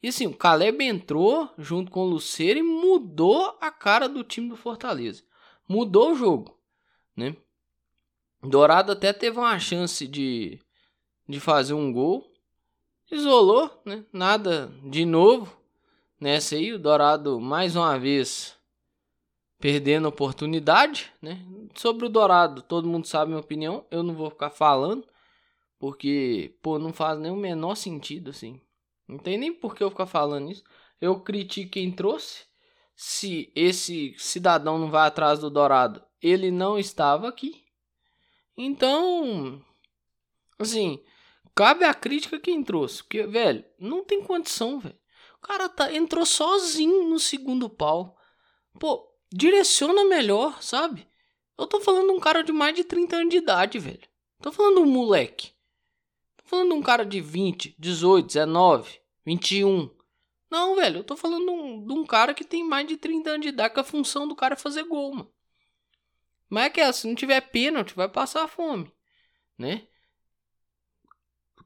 E 0.01 0.08
assim, 0.08 0.25
o 0.25 0.34
Caleb 0.34 0.82
entrou 0.86 1.51
junto 1.58 1.91
com 1.91 2.03
o 2.03 2.10
Luceiro 2.10 2.60
e 2.60 2.63
mudou 2.63 3.58
a 3.60 3.70
cara 3.70 4.08
do 4.08 4.24
time 4.24 4.48
do 4.48 4.56
Fortaleza. 4.56 5.22
Mudou 5.67 6.13
o 6.13 6.15
jogo, 6.15 6.58
né? 7.13 7.36
Dourado 8.41 8.94
até 8.94 9.12
teve 9.12 9.38
uma 9.38 9.60
chance 9.60 10.08
de, 10.08 10.58
de 11.27 11.41
fazer 11.41 11.74
um 11.74 11.91
gol, 11.91 12.32
isolou, 13.12 13.82
né? 13.84 14.06
Nada 14.13 14.72
de 14.89 15.03
novo 15.03 15.60
nessa 16.22 16.56
aí. 16.56 16.72
O 16.72 16.79
Dourado 16.79 17.38
mais 17.38 17.75
uma 17.75 18.00
vez 18.00 18.56
perdendo 19.59 20.07
oportunidade, 20.07 21.11
né? 21.21 21.45
Sobre 21.75 22.05
o 22.05 22.09
Dourado, 22.09 22.61
todo 22.61 22.87
mundo 22.87 23.07
sabe 23.07 23.25
a 23.25 23.27
minha 23.27 23.39
opinião. 23.39 23.85
Eu 23.91 24.03
não 24.03 24.13
vou 24.13 24.29
ficar 24.29 24.49
falando 24.49 25.07
porque, 25.79 26.57
pô, 26.61 26.79
não 26.79 26.93
faz 26.93 27.19
nem 27.19 27.31
o 27.31 27.35
menor 27.35 27.75
sentido 27.75 28.31
assim. 28.31 28.61
Não 29.07 29.17
tem 29.17 29.37
nem 29.37 29.53
por 29.53 29.75
que 29.75 29.83
eu 29.83 29.89
ficar 29.89 30.07
falando 30.07 30.51
isso. 30.51 30.63
Eu 30.99 31.19
critico 31.19 31.71
quem 31.71 31.91
trouxe. 31.91 32.45
Se 32.95 33.51
esse 33.55 34.15
cidadão 34.17 34.79
não 34.79 34.89
vai 34.89 35.07
atrás 35.07 35.39
do 35.39 35.49
Dourado, 35.49 36.03
ele 36.21 36.49
não 36.49 36.79
estava 36.79 37.27
aqui. 37.27 37.63
Então, 38.57 39.61
assim, 40.57 40.99
Cabe 41.57 41.85
a 41.85 41.93
crítica 41.95 42.39
quem 42.39 42.63
trouxe. 42.63 43.01
Porque, 43.01 43.23
velho, 43.25 43.65
não 43.79 44.03
tem 44.03 44.21
condição, 44.21 44.79
velho. 44.79 44.95
O 45.39 45.41
cara 45.41 45.67
tá, 45.67 45.91
entrou 45.91 46.23
sozinho 46.23 47.09
no 47.09 47.17
segundo 47.17 47.67
pau. 47.67 48.15
Pô, 48.79 49.06
direciona 49.31 50.05
melhor, 50.05 50.62
sabe? 50.62 51.07
Eu 51.57 51.67
tô 51.67 51.79
falando 51.79 52.07
de 52.07 52.13
um 52.13 52.19
cara 52.19 52.43
de 52.43 52.51
mais 52.51 52.75
de 52.75 52.84
30 52.84 53.15
anos 53.17 53.29
de 53.29 53.38
idade, 53.38 53.79
velho. 53.79 54.07
Tô 54.41 54.51
falando 54.51 54.81
um 54.81 54.86
moleque. 54.86 55.51
Tô 56.38 56.46
falando 56.46 56.69
de 56.69 56.75
um 56.75 56.81
cara 56.81 57.05
de 57.05 57.19
20, 57.19 57.75
18, 57.77 58.27
19, 58.27 59.01
21. 59.25 59.89
Não, 60.50 60.75
velho, 60.75 61.00
eu 61.00 61.03
tô 61.03 61.17
falando 61.17 61.46
de 61.46 61.51
um, 61.51 61.86
de 61.86 61.93
um 61.93 62.05
cara 62.05 62.34
que 62.34 62.43
tem 62.43 62.63
mais 62.63 62.88
de 62.88 62.96
30 62.96 63.31
anos 63.31 63.41
de 63.41 63.50
idade, 63.50 63.74
que 63.74 63.79
a 63.79 63.84
função 63.84 64.27
do 64.27 64.36
cara 64.36 64.53
é 64.53 64.57
fazer 64.57 64.84
gol, 64.84 65.13
mano. 65.13 65.34
Mas 66.50 66.65
é 66.65 66.69
que 66.69 66.79
é, 66.79 66.91
se 66.91 67.07
não 67.07 67.15
tiver 67.15 67.41
pênalti, 67.41 67.93
vai 67.93 68.07
passar 68.07 68.48
fome, 68.48 68.89
né? 69.57 69.86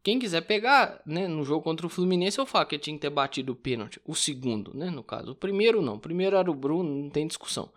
Quem 0.03 0.17
quiser 0.17 0.41
pegar, 0.41 1.01
né, 1.05 1.27
no 1.27 1.43
jogo 1.43 1.63
contra 1.63 1.86
o 1.86 1.89
Fluminense, 1.89 2.39
eu 2.39 2.46
falo 2.46 2.65
que 2.65 2.79
tinha 2.79 2.96
que 2.96 3.01
ter 3.01 3.10
batido 3.10 3.53
o 3.53 3.55
pênalti. 3.55 4.01
O 4.05 4.15
segundo, 4.15 4.75
né, 4.75 4.89
no 4.89 5.03
caso. 5.03 5.31
O 5.31 5.36
primeiro 5.36 5.81
não. 5.81 5.96
O 5.96 6.00
primeiro 6.00 6.36
era 6.36 6.50
o 6.50 6.55
Bruno, 6.55 7.03
não 7.03 7.10
tem 7.10 7.27
discussão. 7.27 7.72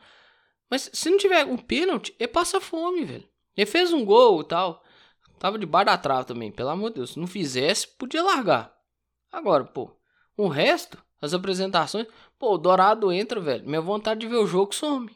Mas 0.71 0.90
se 0.93 1.11
não 1.11 1.19
tiver 1.19 1.45
o 1.45 1.59
pênalti, 1.62 2.14
ele 2.19 2.28
passa 2.28 2.61
fome, 2.61 3.04
velho. 3.04 3.28
Ele 3.57 3.66
fez 3.66 3.93
um 3.93 4.04
gol 4.04 4.40
e 4.40 4.45
tal. 4.45 4.83
Tava 5.38 5.59
debaixo 5.59 5.87
da 5.87 5.99
trave 5.99 6.26
também, 6.26 6.50
pelo 6.50 6.71
amor 6.71 6.90
de 6.90 6.97
Deus. 6.97 7.11
Se 7.11 7.19
não 7.19 7.26
fizesse, 7.26 7.87
podia 7.87 8.23
largar. 8.23 8.75
Agora, 9.31 9.64
pô, 9.64 9.90
o 10.37 10.49
resto, 10.49 10.97
as 11.21 11.35
apresentações, 11.35 12.07
pô, 12.38 12.54
o 12.54 12.59
Dourado 12.59 13.12
entra, 13.12 13.38
velho. 13.38 13.69
Minha 13.69 13.83
vontade 13.83 14.21
de 14.21 14.26
ver 14.26 14.37
o 14.37 14.47
jogo 14.47 14.75
some. 14.75 15.14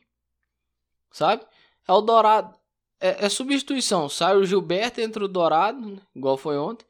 Sabe? 1.10 1.42
É 1.86 1.92
o 1.92 2.02
Dourado. 2.02 2.54
É, 3.00 3.24
é 3.24 3.28
substituição. 3.28 4.08
Sai 4.08 4.36
o 4.36 4.44
Gilberto, 4.44 5.00
entra 5.00 5.24
o 5.24 5.28
Dourado, 5.28 5.80
né? 5.80 6.02
igual 6.14 6.36
foi 6.36 6.58
ontem. 6.58 6.84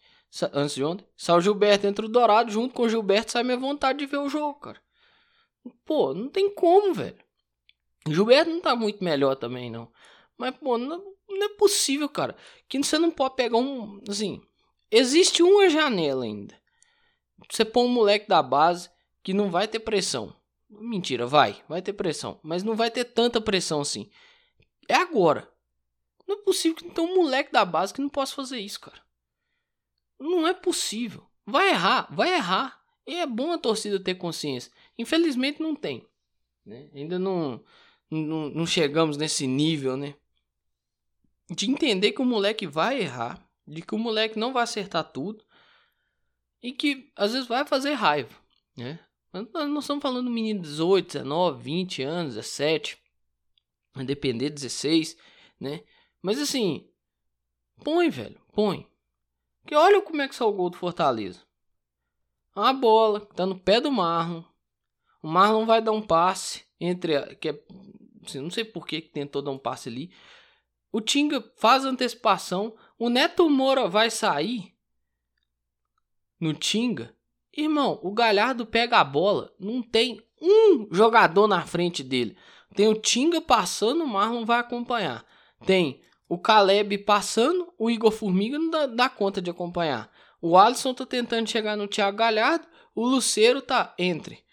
Antes 0.53 0.75
de 0.75 0.85
ontem. 0.85 1.07
Sai 1.17 1.37
o 1.37 1.41
Gilberto, 1.41 1.87
entra 1.87 2.05
o 2.05 2.09
Dourado. 2.09 2.51
Junto 2.51 2.75
com 2.75 2.83
o 2.83 2.89
Gilberto, 2.89 3.33
sai 3.33 3.43
minha 3.43 3.57
vontade 3.57 3.99
de 3.99 4.07
ver 4.07 4.19
o 4.19 4.29
jogo, 4.29 4.61
cara. 4.61 4.81
Pô, 5.85 6.15
não 6.15 6.29
tem 6.29 6.53
como, 6.55 6.95
velho. 6.95 7.19
O 8.07 8.15
Gilberto 8.15 8.51
não 8.51 8.61
tá 8.61 8.77
muito 8.77 9.03
melhor 9.03 9.37
também, 9.37 9.71
não. 9.71 9.91
Mas, 10.37 10.57
pô, 10.57 10.79
não, 10.79 11.03
não 11.29 11.45
é 11.45 11.49
possível, 11.51 12.09
cara. 12.09 12.37
Que 12.69 12.79
você 12.79 12.99
não 12.99 13.11
pode 13.11 13.37
pegar 13.37 13.59
um. 13.59 14.01
Assim, 14.09 14.41
existe 14.91 15.43
uma 15.43 15.69
janela 15.69 16.25
ainda. 16.25 16.57
Você 17.51 17.65
põe 17.65 17.85
um 17.85 17.89
moleque 17.89 18.29
da 18.29 18.43
base 18.43 18.91
que 19.23 19.33
não 19.33 19.51
vai 19.51 19.67
ter 19.67 19.81
pressão. 19.81 20.35
Mentira, 20.69 21.27
vai, 21.27 21.63
vai 21.69 21.81
ter 21.81 21.93
pressão. 21.93 22.39
Mas 22.43 22.63
não 22.63 22.75
vai 22.75 22.91
ter 22.91 23.05
tanta 23.05 23.41
pressão 23.41 23.81
assim. 23.81 24.11
É 24.89 24.95
agora. 24.95 25.51
Não 26.27 26.37
é 26.37 26.43
possível 26.43 26.77
que 26.77 26.91
tem 26.91 27.05
um 27.05 27.15
moleque 27.15 27.51
da 27.51 27.65
base 27.65 27.95
que 27.95 28.03
não 28.03 28.09
possa 28.09 28.35
fazer 28.35 28.59
isso, 28.59 28.81
cara. 28.81 29.01
Não 30.19 30.47
é 30.47 30.55
possível. 30.55 31.27
Vai 31.47 31.71
errar, 31.71 32.09
vai 32.11 32.35
errar. 32.35 32.83
E 33.07 33.15
é 33.15 33.27
bom 33.27 33.53
a 33.53 33.59
torcida 33.59 33.99
ter 33.99 34.17
consciência. 34.17 34.71
Infelizmente 34.99 35.63
não 35.63 35.75
tem. 35.75 36.07
Né? 36.65 36.91
Ainda 36.95 37.19
não, 37.19 37.65
não, 38.11 38.51
não 38.51 38.67
chegamos 38.67 39.17
nesse 39.17 39.47
nível, 39.47 39.97
né? 39.97 40.15
De 41.51 41.71
entender 41.71 42.13
que 42.13 42.21
o 42.21 42.27
moleque 42.27 42.67
vai 42.67 43.01
errar. 43.01 43.43
De 43.67 43.81
que 43.81 43.95
o 43.95 43.99
moleque 43.99 44.39
não 44.39 44.53
vai 44.53 44.65
acertar 44.65 45.05
tudo. 45.05 45.45
E 46.63 46.73
que 46.73 47.11
às 47.17 47.33
vezes 47.33 47.47
vai 47.47 47.65
fazer 47.67 47.93
raiva. 47.93 48.35
Né? 48.77 48.99
Nós 49.33 49.85
estamos 49.85 50.03
falando 50.03 50.31
menino 50.31 50.61
de 50.61 50.69
18, 50.69 51.19
19, 51.19 51.63
20 51.63 52.03
anos, 52.03 52.35
17. 52.35 52.99
Vai 53.95 54.05
depender, 54.05 54.51
16, 54.51 55.17
né? 55.61 55.83
Mas 56.23 56.39
assim, 56.39 56.89
põe, 57.83 58.09
velho, 58.09 58.41
põe. 58.53 58.88
Que 59.69 59.75
olha 59.75 60.01
como 60.01 60.23
é 60.23 60.27
que 60.27 60.35
saiu 60.35 60.49
o 60.49 60.53
gol 60.55 60.71
do 60.71 60.79
Fortaleza. 60.79 61.43
Uma 62.57 62.73
bola 62.73 63.21
que 63.21 63.35
tá 63.35 63.45
no 63.45 63.61
pé 63.61 63.83
do 63.83 63.93
Marlon. 63.93 64.43
O 65.23 65.29
Marlon 65.29 65.67
vai 65.67 65.83
dar 65.83 65.93
um 65.93 66.01
passe 66.01 66.65
entre 66.81 67.37
que 67.37 67.51
é, 67.51 67.63
assim, 68.25 68.41
não 68.41 68.51
sei 68.51 68.65
por 68.65 68.87
que 68.87 69.03
tentou 69.03 69.43
dar 69.43 69.51
um 69.51 69.59
passe 69.59 69.91
ali. 69.91 70.11
O 70.91 71.03
Tinga 71.03 71.53
faz 71.59 71.85
antecipação, 71.85 72.75
o 72.99 73.11
Neto 73.11 73.51
Moura 73.51 73.91
vai 73.91 74.09
sair 74.11 74.75
no 76.41 76.55
Tinga. 76.55 77.15
Irmão, 77.55 78.01
o 78.03 78.11
Galhardo 78.11 78.65
pega 78.65 78.99
a 78.99 79.05
bola, 79.05 79.55
não 79.61 79.83
tem 79.83 80.27
um 80.41 80.89
jogador 80.91 81.47
na 81.47 81.67
frente 81.67 82.03
dele. 82.03 82.39
Tem 82.75 82.89
o 82.89 82.99
Tinga 82.99 83.43
passando, 83.43 84.03
o 84.03 84.09
Marlon 84.09 84.47
vai 84.47 84.61
acompanhar. 84.61 85.27
Tem 85.67 86.01
o 86.29 86.39
Caleb 86.39 86.99
passando, 86.99 87.73
o 87.79 87.91
Igor 87.91 88.11
Formiga 88.11 88.59
não 88.59 88.71
dá, 88.71 88.87
dá 88.87 89.09
conta 89.09 89.41
de 89.41 89.51
acompanhar. 89.51 90.13
O 90.41 90.59
Alisson 90.59 90.93
tá 90.93 91.07
tentando 91.07 91.49
chegar 91.49 91.77
no 91.77 91.89
Thiago 91.89 92.19
Galhardo, 92.19 92.67
o 92.95 93.07
Luceiro 93.07 93.63
tá 93.63 93.95
entre 93.99 94.45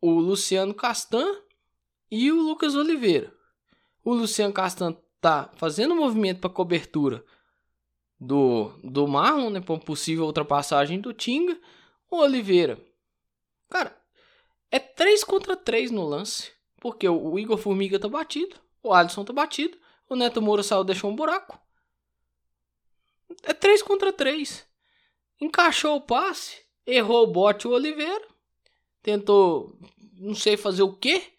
o 0.00 0.10
Luciano 0.10 0.74
Castan 0.74 1.26
e 2.10 2.30
o 2.30 2.42
Lucas 2.42 2.74
Oliveira. 2.74 3.32
O 4.04 4.12
Luciano 4.12 4.52
Castan 4.52 4.96
tá 5.20 5.50
fazendo 5.54 5.94
movimento 5.94 6.40
para 6.40 6.50
cobertura 6.50 7.24
do, 8.20 8.72
do 8.82 9.06
Marlon, 9.06 9.50
né, 9.50 9.60
para 9.60 9.78
possível 9.78 10.26
ultrapassagem 10.26 11.00
do 11.00 11.14
Tinga. 11.14 11.58
O 12.10 12.16
Oliveira, 12.16 12.78
cara, 13.70 13.96
é 14.70 14.78
3 14.78 15.24
contra 15.24 15.56
3 15.56 15.90
no 15.90 16.04
lance, 16.04 16.50
porque 16.80 17.08
o 17.08 17.38
Igor 17.38 17.56
Formiga 17.56 17.98
tá 17.98 18.08
batido, 18.08 18.56
o 18.82 18.92
Alisson 18.92 19.24
tá 19.24 19.32
batido 19.32 19.78
o 20.12 20.16
Neto 20.16 20.42
Moura 20.42 20.62
saiu, 20.62 20.84
deixou 20.84 21.10
um 21.10 21.16
buraco. 21.16 21.58
É 23.42 23.52
3 23.52 23.82
contra 23.82 24.12
3. 24.12 24.66
Encaixou 25.40 25.96
o 25.96 26.00
passe. 26.00 26.62
Errou 26.86 27.24
o 27.24 27.32
bote 27.32 27.66
o 27.66 27.72
Oliveira. 27.72 28.26
Tentou, 29.02 29.78
não 30.14 30.34
sei 30.34 30.56
fazer 30.56 30.82
o 30.82 30.92
quê. 30.92 31.32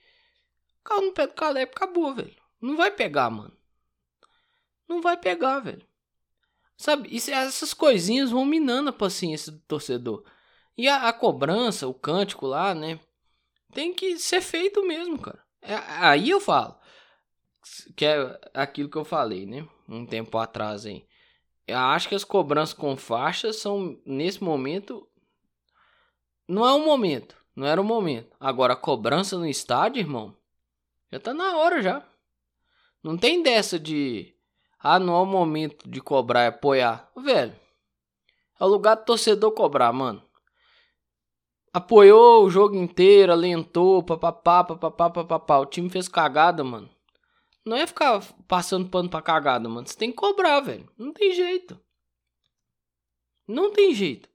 Caiu 0.83 1.03
no 1.03 1.13
pé 1.13 1.27
do 1.27 1.33
Caleb, 1.33 1.71
acabou, 1.71 2.13
velho. 2.13 2.35
Não 2.61 2.75
vai 2.75 2.91
pegar, 2.91 3.29
mano. 3.29 3.55
Não 4.87 5.01
vai 5.01 5.17
pegar, 5.17 5.59
velho. 5.59 5.85
Sabe, 6.75 7.15
isso, 7.15 7.31
essas 7.31 7.73
coisinhas 7.73 8.31
vão 8.31 8.45
minando 8.45 8.89
a 8.89 8.93
paciência 8.93 9.51
do 9.51 9.59
torcedor. 9.59 10.25
E 10.77 10.87
a, 10.87 11.07
a, 11.07 11.13
cobrança, 11.13 11.87
o 11.87 11.93
cântico 11.93 12.47
lá, 12.47 12.73
né? 12.73 12.99
Tem 13.73 13.93
que 13.93 14.17
ser 14.17 14.41
feito 14.41 14.85
mesmo, 14.85 15.17
cara. 15.19 15.41
É, 15.61 15.75
aí 15.75 16.29
eu 16.29 16.41
falo 16.41 16.77
que 17.95 18.05
é 18.05 18.39
aquilo 18.53 18.89
que 18.89 18.97
eu 18.97 19.05
falei, 19.05 19.45
né? 19.45 19.67
Um 19.87 20.05
tempo 20.05 20.37
atrás 20.37 20.85
aí. 20.85 21.05
Eu 21.67 21.77
acho 21.77 22.09
que 22.09 22.15
as 22.15 22.23
cobranças 22.23 22.73
com 22.73 22.95
faixas 22.97 23.57
são, 23.57 23.99
nesse 24.05 24.43
momento, 24.43 25.07
não 26.47 26.65
é 26.65 26.73
o 26.73 26.83
momento. 26.83 27.35
Não 27.55 27.67
era 27.67 27.79
o 27.79 27.83
momento. 27.83 28.35
Agora, 28.39 28.73
a 28.73 28.77
cobrança 28.77 29.37
no 29.37 29.45
estádio, 29.45 29.99
irmão, 29.99 30.35
já 31.11 31.19
tá 31.19 31.33
na 31.33 31.57
hora 31.57 31.81
já. 31.81 32.03
Não 33.03 33.17
tem 33.17 33.43
dessa 33.43 33.79
de. 33.79 34.33
Ah, 34.79 34.99
não 34.99 35.15
é 35.15 35.19
o 35.21 35.25
momento 35.25 35.87
de 35.89 36.01
cobrar 36.01 36.45
e 36.45 36.47
apoiar. 36.47 37.09
Velho, 37.15 37.55
é 38.59 38.63
o 38.63 38.67
lugar 38.67 38.95
do 38.95 39.05
torcedor 39.05 39.51
cobrar, 39.51 39.93
mano. 39.93 40.21
Apoiou 41.71 42.43
o 42.43 42.49
jogo 42.49 42.75
inteiro, 42.75 43.31
alentou, 43.31 44.03
papapá, 44.03 44.63
papapá, 44.63 45.09
papapá. 45.09 45.59
O 45.59 45.65
time 45.65 45.89
fez 45.89 46.07
cagada, 46.07 46.63
mano. 46.63 46.89
Não 47.65 47.77
é 47.77 47.87
ficar 47.87 48.21
passando 48.47 48.89
pano 48.89 49.09
pra 49.09 49.21
cagada, 49.21 49.69
mano. 49.69 49.87
Você 49.87 49.97
tem 49.97 50.11
que 50.11 50.17
cobrar, 50.17 50.59
velho. 50.59 50.89
Não 50.97 51.13
tem 51.13 51.33
jeito. 51.33 51.79
Não 53.47 53.71
tem 53.71 53.93
jeito. 53.93 54.29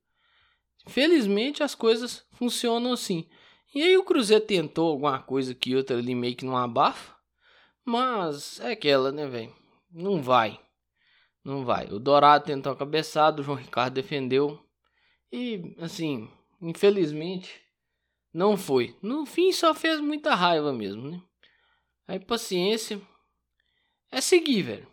Felizmente 0.86 1.62
as 1.62 1.74
coisas 1.74 2.24
funcionam 2.32 2.92
assim. 2.92 3.28
E 3.74 3.82
aí 3.82 3.96
o 3.96 4.04
Cruzeiro 4.04 4.44
tentou 4.44 4.90
alguma 4.90 5.20
coisa 5.22 5.54
que 5.54 5.76
outra 5.76 5.98
ali 5.98 6.14
meio 6.14 6.34
que 6.34 6.44
não 6.44 6.56
abafa. 6.56 7.14
Mas 7.84 8.60
é 8.60 8.72
aquela, 8.72 9.12
né, 9.12 9.26
velho? 9.26 9.54
Não 9.90 10.22
vai. 10.22 10.58
Não 11.44 11.64
vai. 11.64 11.86
O 11.86 11.98
Dourado 11.98 12.44
tentou 12.44 12.72
a 12.72 12.76
cabeçada, 12.76 13.40
o 13.40 13.44
João 13.44 13.56
Ricardo 13.56 13.94
defendeu. 13.94 14.58
E, 15.30 15.74
assim, 15.78 16.30
infelizmente, 16.60 17.60
não 18.32 18.56
foi. 18.56 18.96
No 19.02 19.26
fim 19.26 19.52
só 19.52 19.74
fez 19.74 20.00
muita 20.00 20.34
raiva 20.34 20.72
mesmo, 20.72 21.10
né? 21.10 21.22
Aí 22.06 22.18
paciência, 22.18 23.00
é 24.10 24.20
seguir, 24.20 24.62
velho. 24.62 24.88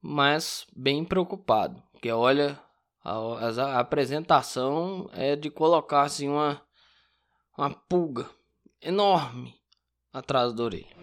Mas 0.00 0.66
bem 0.74 1.04
preocupado. 1.04 1.82
Porque 1.92 2.10
olha, 2.10 2.58
a, 3.04 3.12
a, 3.12 3.80
apresentação 3.80 5.08
é 5.12 5.34
de 5.34 5.50
colocar 5.50 6.02
assim 6.02 6.28
uma, 6.28 6.60
uma 7.56 7.70
pulga 7.70 8.28
enorme 8.80 9.54
atrás 10.12 10.52
da 10.52 10.64
orelha. 10.64 10.96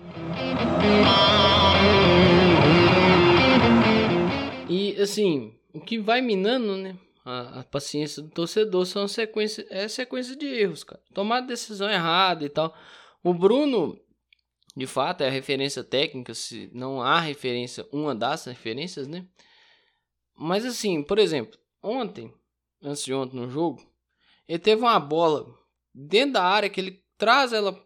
E 4.69 5.00
assim, 5.01 5.53
o 5.74 5.81
que 5.81 6.00
vai 6.00 6.22
minando, 6.22 6.75
né? 6.77 6.98
A, 7.25 7.60
a, 7.60 7.63
paciência 7.63 8.22
do 8.22 8.29
torcedor 8.29 8.86
são 8.86 9.07
sequência, 9.07 9.65
é 9.69 9.88
sequência 9.88 10.36
de 10.36 10.45
erros, 10.45 10.83
cara. 10.83 11.01
Tomar 11.13 11.41
decisão 11.41 11.89
errada 11.89 12.43
e 12.45 12.50
tal. 12.50 12.74
O 13.24 13.33
Bruno, 13.33 13.98
de 14.75 14.87
fato 14.87 15.21
é 15.21 15.27
a 15.27 15.31
referência 15.31 15.83
técnica, 15.83 16.33
se 16.33 16.69
não 16.73 17.01
há 17.01 17.19
referência, 17.19 17.87
uma 17.91 18.15
das 18.15 18.45
referências, 18.45 19.07
né? 19.07 19.27
Mas 20.35 20.65
assim, 20.65 21.03
por 21.03 21.19
exemplo, 21.19 21.59
ontem, 21.81 22.33
antes 22.81 23.05
de 23.05 23.13
ontem 23.13 23.37
no 23.37 23.49
jogo, 23.49 23.85
ele 24.47 24.59
teve 24.59 24.81
uma 24.81 24.99
bola 24.99 25.53
dentro 25.93 26.33
da 26.33 26.43
área 26.43 26.69
que 26.69 26.81
ele 26.81 27.03
traz 27.17 27.53
ela 27.53 27.79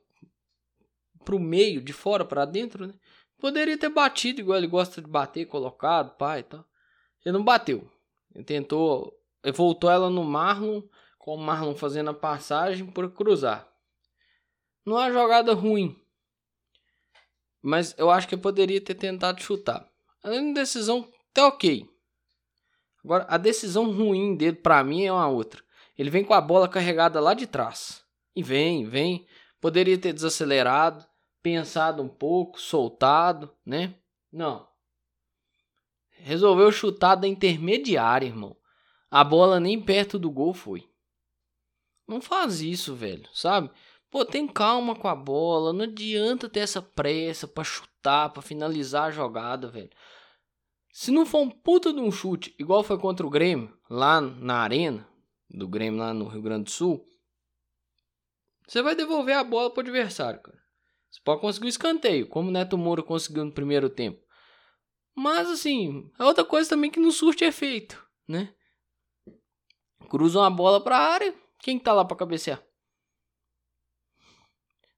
pro 1.25 1.39
meio, 1.39 1.82
de 1.82 1.91
fora 1.91 2.24
para 2.24 2.46
dentro, 2.46 2.88
né? 2.88 2.94
Poderia 3.38 3.77
ter 3.77 3.89
batido 3.89 4.41
igual 4.41 4.58
ele 4.58 4.67
gosta 4.67 5.01
de 5.01 5.08
bater, 5.08 5.46
colocado, 5.46 6.15
pai 6.17 6.39
e 6.39 6.44
tal. 6.44 6.65
Ele 7.24 7.38
não 7.38 7.44
bateu. 7.44 7.88
Ele 8.34 8.44
tentou, 8.44 9.13
ele 9.44 9.51
voltou 9.51 9.91
ela 9.91 10.10
no 10.10 10.24
Marlon, 10.24 10.82
com 11.20 11.36
o 11.36 11.38
Marlon 11.38 11.75
fazendo 11.75 12.10
a 12.10 12.13
passagem 12.13 12.86
por 12.88 13.12
cruzar. 13.12 13.67
Não 14.86 15.00
é 15.00 15.12
jogada 15.12 15.53
ruim, 15.53 16.01
mas 17.68 17.94
eu 17.98 18.10
acho 18.10 18.30
que 18.30 18.34
eu 18.34 18.40
poderia 18.40 18.80
ter 18.80 18.96
tentado 18.96 19.44
chutar. 19.44 19.86
A 20.24 20.30
decisão 20.54 21.06
tá 21.34 21.48
ok. 21.48 21.86
Agora, 23.04 23.26
a 23.28 23.38
decisão 23.38 23.92
ruim 23.92 24.38
dele, 24.38 24.56
para 24.56 24.82
mim, 24.86 25.04
é 25.04 25.12
uma 25.12 25.28
outra. 25.28 25.62
Ele 25.98 26.10
vem 26.10 26.24
com 26.24 26.34
a 26.34 26.40
bola 26.40 26.70
carregada 26.70 27.20
lá 27.20 27.34
de 27.34 27.46
trás. 27.46 28.02
E 28.34 28.42
vem, 28.42 28.86
vem. 28.86 29.28
Poderia 29.60 29.98
ter 29.98 30.14
desacelerado, 30.14 31.06
pensado 31.44 32.02
um 32.02 32.08
pouco, 32.08 32.58
soltado, 32.58 33.54
né? 33.66 33.96
Não. 34.32 34.66
Resolveu 36.20 36.72
chutar 36.72 37.16
da 37.16 37.28
intermediária, 37.28 38.28
irmão. 38.28 38.56
A 39.12 39.26
bola 39.26 39.60
nem 39.60 39.82
perto 39.82 40.18
do 40.18 40.32
gol 40.32 40.54
foi. 40.54 40.90
Não 42.08 42.22
faz 42.22 42.62
isso, 42.62 42.96
velho, 42.96 43.28
sabe? 43.34 43.70
Pô, 44.10 44.24
tem 44.24 44.48
calma 44.48 44.96
com 44.96 45.08
a 45.08 45.16
bola, 45.16 45.74
não 45.74 45.84
adianta 45.84 46.50
ter 46.50 46.62
essa 46.62 46.82
pressa 46.82 47.48
para 47.48 47.64
chutar, 47.64 48.30
para 48.30 48.42
finalizar 48.42 49.06
a 49.06 49.12
jogada, 49.12 49.70
velho. 49.70 49.90
Se 50.92 51.12
não 51.12 51.26
for 51.26 51.42
um 51.42 51.50
puta 51.50 51.94
de 51.94 52.00
um 52.00 52.12
chute, 52.12 52.56
igual 52.58 52.84
foi 52.84 52.98
contra 52.98 53.26
o 53.26 53.30
Grêmio, 53.30 53.78
lá 53.90 54.20
na 54.22 54.60
arena 54.60 55.08
do 55.50 55.68
Grêmio 55.68 56.00
lá 56.00 56.14
no 56.14 56.28
Rio 56.28 56.42
Grande 56.42 56.66
do 56.66 56.72
Sul, 56.72 57.06
você 58.68 58.82
vai 58.82 58.96
devolver 58.96 59.36
a 59.36 59.44
bola 59.44 59.72
pro 59.72 59.82
adversário, 59.82 60.42
cara. 60.42 60.58
Você 61.10 61.22
pode 61.24 61.40
conseguir 61.42 61.68
o 61.68 61.70
escanteio, 61.70 62.28
como 62.28 62.50
o 62.50 62.52
Neto 62.52 62.78
Moura 62.78 63.02
conseguiu 63.02 63.46
no 63.46 63.54
primeiro 63.54 63.90
tempo. 63.90 64.22
Mas 65.16 65.50
assim, 65.50 66.12
é 66.20 66.24
outra 66.24 66.44
coisa 66.44 66.70
também 66.70 66.92
que 66.92 67.00
não 67.00 67.12
surte 67.12 67.44
efeito, 67.44 68.06
né? 68.28 68.54
Cruzam 70.10 70.44
a 70.44 70.50
bola 70.50 70.84
pra 70.84 70.98
área, 70.98 71.34
quem 71.60 71.80
tá 71.80 71.94
lá 71.94 72.04
pra 72.04 72.18
cabecear? 72.18 72.62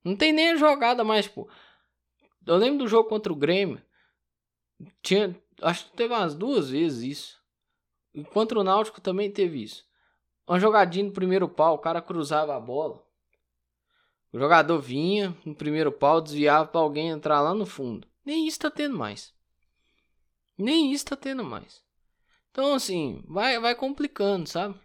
Não 0.03 0.15
tem 0.15 0.31
nem 0.31 0.51
a 0.51 0.55
jogada 0.55 1.03
mais, 1.03 1.27
pô. 1.27 1.49
Eu 2.45 2.55
lembro 2.55 2.79
do 2.79 2.87
jogo 2.87 3.09
contra 3.09 3.31
o 3.31 3.35
Grêmio. 3.35 3.81
Tinha, 5.01 5.35
acho 5.61 5.85
que 5.85 5.97
teve 5.97 6.13
umas 6.13 6.35
duas 6.35 6.69
vezes 6.69 7.17
isso. 7.17 7.39
E 8.13 8.23
contra 8.23 8.59
o 8.59 8.63
Náutico 8.63 9.01
também 9.01 9.31
teve 9.31 9.63
isso. 9.63 9.85
Uma 10.47 10.59
jogadinha 10.59 11.05
no 11.05 11.11
primeiro 11.11 11.47
pau, 11.47 11.75
o 11.75 11.79
cara 11.79 12.01
cruzava 12.01 12.55
a 12.55 12.59
bola. 12.59 13.05
O 14.31 14.39
jogador 14.39 14.79
vinha 14.79 15.35
no 15.45 15.55
primeiro 15.55 15.91
pau, 15.91 16.21
desviava 16.21 16.67
para 16.67 16.81
alguém 16.81 17.09
entrar 17.09 17.41
lá 17.41 17.53
no 17.53 17.65
fundo. 17.65 18.07
Nem 18.23 18.47
isso 18.47 18.59
tá 18.59 18.71
tendo 18.71 18.97
mais. 18.97 19.33
Nem 20.57 20.91
isso 20.91 21.05
tá 21.05 21.15
tendo 21.15 21.43
mais. 21.43 21.83
Então, 22.51 22.73
assim, 22.73 23.23
vai, 23.27 23.59
vai 23.59 23.75
complicando, 23.75 24.47
sabe? 24.47 24.79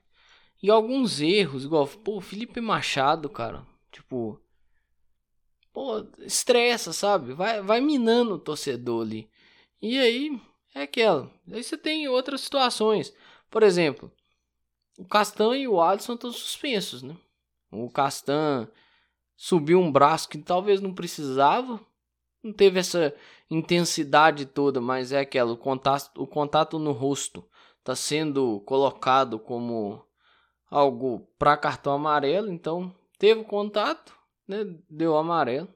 E 0.62 0.70
alguns 0.70 1.20
erros, 1.20 1.64
igual, 1.64 1.86
pô, 1.86 2.20
Felipe 2.20 2.60
Machado, 2.60 3.28
cara. 3.28 3.66
Tipo, 3.90 4.40
pô, 5.74 6.06
estressa, 6.20 6.92
sabe? 6.92 7.34
Vai, 7.34 7.60
vai 7.60 7.80
minando 7.80 8.34
o 8.34 8.38
torcedor 8.38 9.02
ali. 9.02 9.28
E 9.82 9.98
aí, 9.98 10.40
é 10.74 10.82
aquela. 10.82 11.30
Aí 11.52 11.62
você 11.62 11.76
tem 11.76 12.08
outras 12.08 12.40
situações. 12.42 13.12
Por 13.50 13.62
exemplo, 13.62 14.10
o 14.96 15.04
Castan 15.04 15.56
e 15.56 15.68
o 15.68 15.80
Alisson 15.82 16.14
estão 16.14 16.32
suspensos, 16.32 17.02
né? 17.02 17.16
O 17.70 17.90
Castan 17.90 18.68
subiu 19.36 19.80
um 19.80 19.90
braço 19.90 20.28
que 20.28 20.38
talvez 20.38 20.80
não 20.80 20.94
precisava, 20.94 21.80
não 22.42 22.52
teve 22.52 22.78
essa 22.78 23.12
intensidade 23.50 24.46
toda, 24.46 24.80
mas 24.80 25.10
é 25.10 25.18
aquela, 25.18 25.52
o 25.52 25.56
contato, 25.56 26.22
o 26.22 26.26
contato 26.26 26.78
no 26.78 26.92
rosto 26.92 27.44
está 27.80 27.96
sendo 27.96 28.60
colocado 28.60 29.38
como 29.38 30.04
algo 30.70 31.28
para 31.38 31.56
cartão 31.56 31.92
amarelo, 31.92 32.50
então 32.50 32.94
teve 33.18 33.42
contato, 33.44 34.16
né, 34.46 34.64
deu 34.88 35.16
amarelo. 35.16 35.72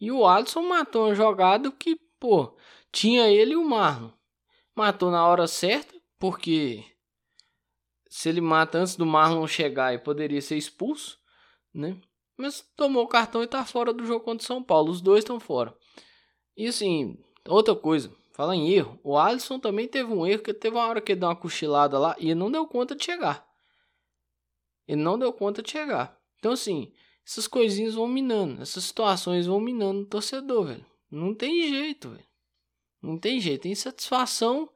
E 0.00 0.10
o 0.10 0.26
Alisson 0.26 0.62
matou 0.62 1.06
uma 1.06 1.14
jogada 1.14 1.70
que, 1.70 1.96
pô, 2.18 2.56
tinha 2.90 3.28
ele 3.28 3.52
e 3.52 3.56
o 3.56 3.64
Marlon. 3.64 4.10
Matou 4.74 5.10
na 5.10 5.26
hora 5.26 5.46
certa, 5.46 5.94
porque 6.18 6.84
se 8.08 8.28
ele 8.28 8.40
mata 8.40 8.78
antes 8.78 8.96
do 8.96 9.04
Marlon 9.04 9.46
chegar, 9.46 9.92
ele 9.92 10.02
poderia 10.02 10.40
ser 10.40 10.56
expulso, 10.56 11.18
né? 11.72 12.00
Mas 12.36 12.66
tomou 12.74 13.04
o 13.04 13.08
cartão 13.08 13.42
e 13.42 13.46
tá 13.46 13.64
fora 13.66 13.92
do 13.92 14.04
jogo 14.04 14.24
contra 14.24 14.42
o 14.42 14.46
São 14.46 14.62
Paulo. 14.62 14.90
Os 14.90 15.02
dois 15.02 15.20
estão 15.20 15.38
fora. 15.38 15.76
E 16.56 16.66
assim, 16.66 17.22
outra 17.46 17.76
coisa, 17.76 18.10
falar 18.32 18.56
em 18.56 18.70
erro, 18.70 18.98
o 19.04 19.18
Alisson 19.18 19.60
também 19.60 19.86
teve 19.86 20.10
um 20.10 20.26
erro 20.26 20.42
que 20.42 20.54
teve 20.54 20.76
uma 20.76 20.86
hora 20.86 21.00
que 21.00 21.12
ele 21.12 21.20
deu 21.20 21.28
uma 21.28 21.36
cochilada 21.36 21.98
lá 21.98 22.16
e 22.18 22.30
ele 22.30 22.34
não 22.34 22.50
deu 22.50 22.66
conta 22.66 22.96
de 22.96 23.04
chegar. 23.04 23.46
Ele 24.88 25.02
não 25.02 25.18
deu 25.18 25.32
conta 25.32 25.62
de 25.62 25.70
chegar. 25.70 26.18
Então 26.38 26.52
assim, 26.52 26.92
essas 27.26 27.46
coisinhas 27.46 27.94
vão 27.94 28.08
minando, 28.08 28.62
essas 28.62 28.84
situações 28.84 29.46
vão 29.46 29.60
minando 29.60 30.02
o 30.02 30.06
torcedor, 30.06 30.66
velho. 30.66 30.86
Não 31.10 31.34
tem 31.34 31.68
jeito, 31.68 32.10
velho. 32.10 32.26
Não 33.02 33.18
tem 33.18 33.40
jeito. 33.40 33.66
A 33.66 33.70
insatisfação, 33.70 34.70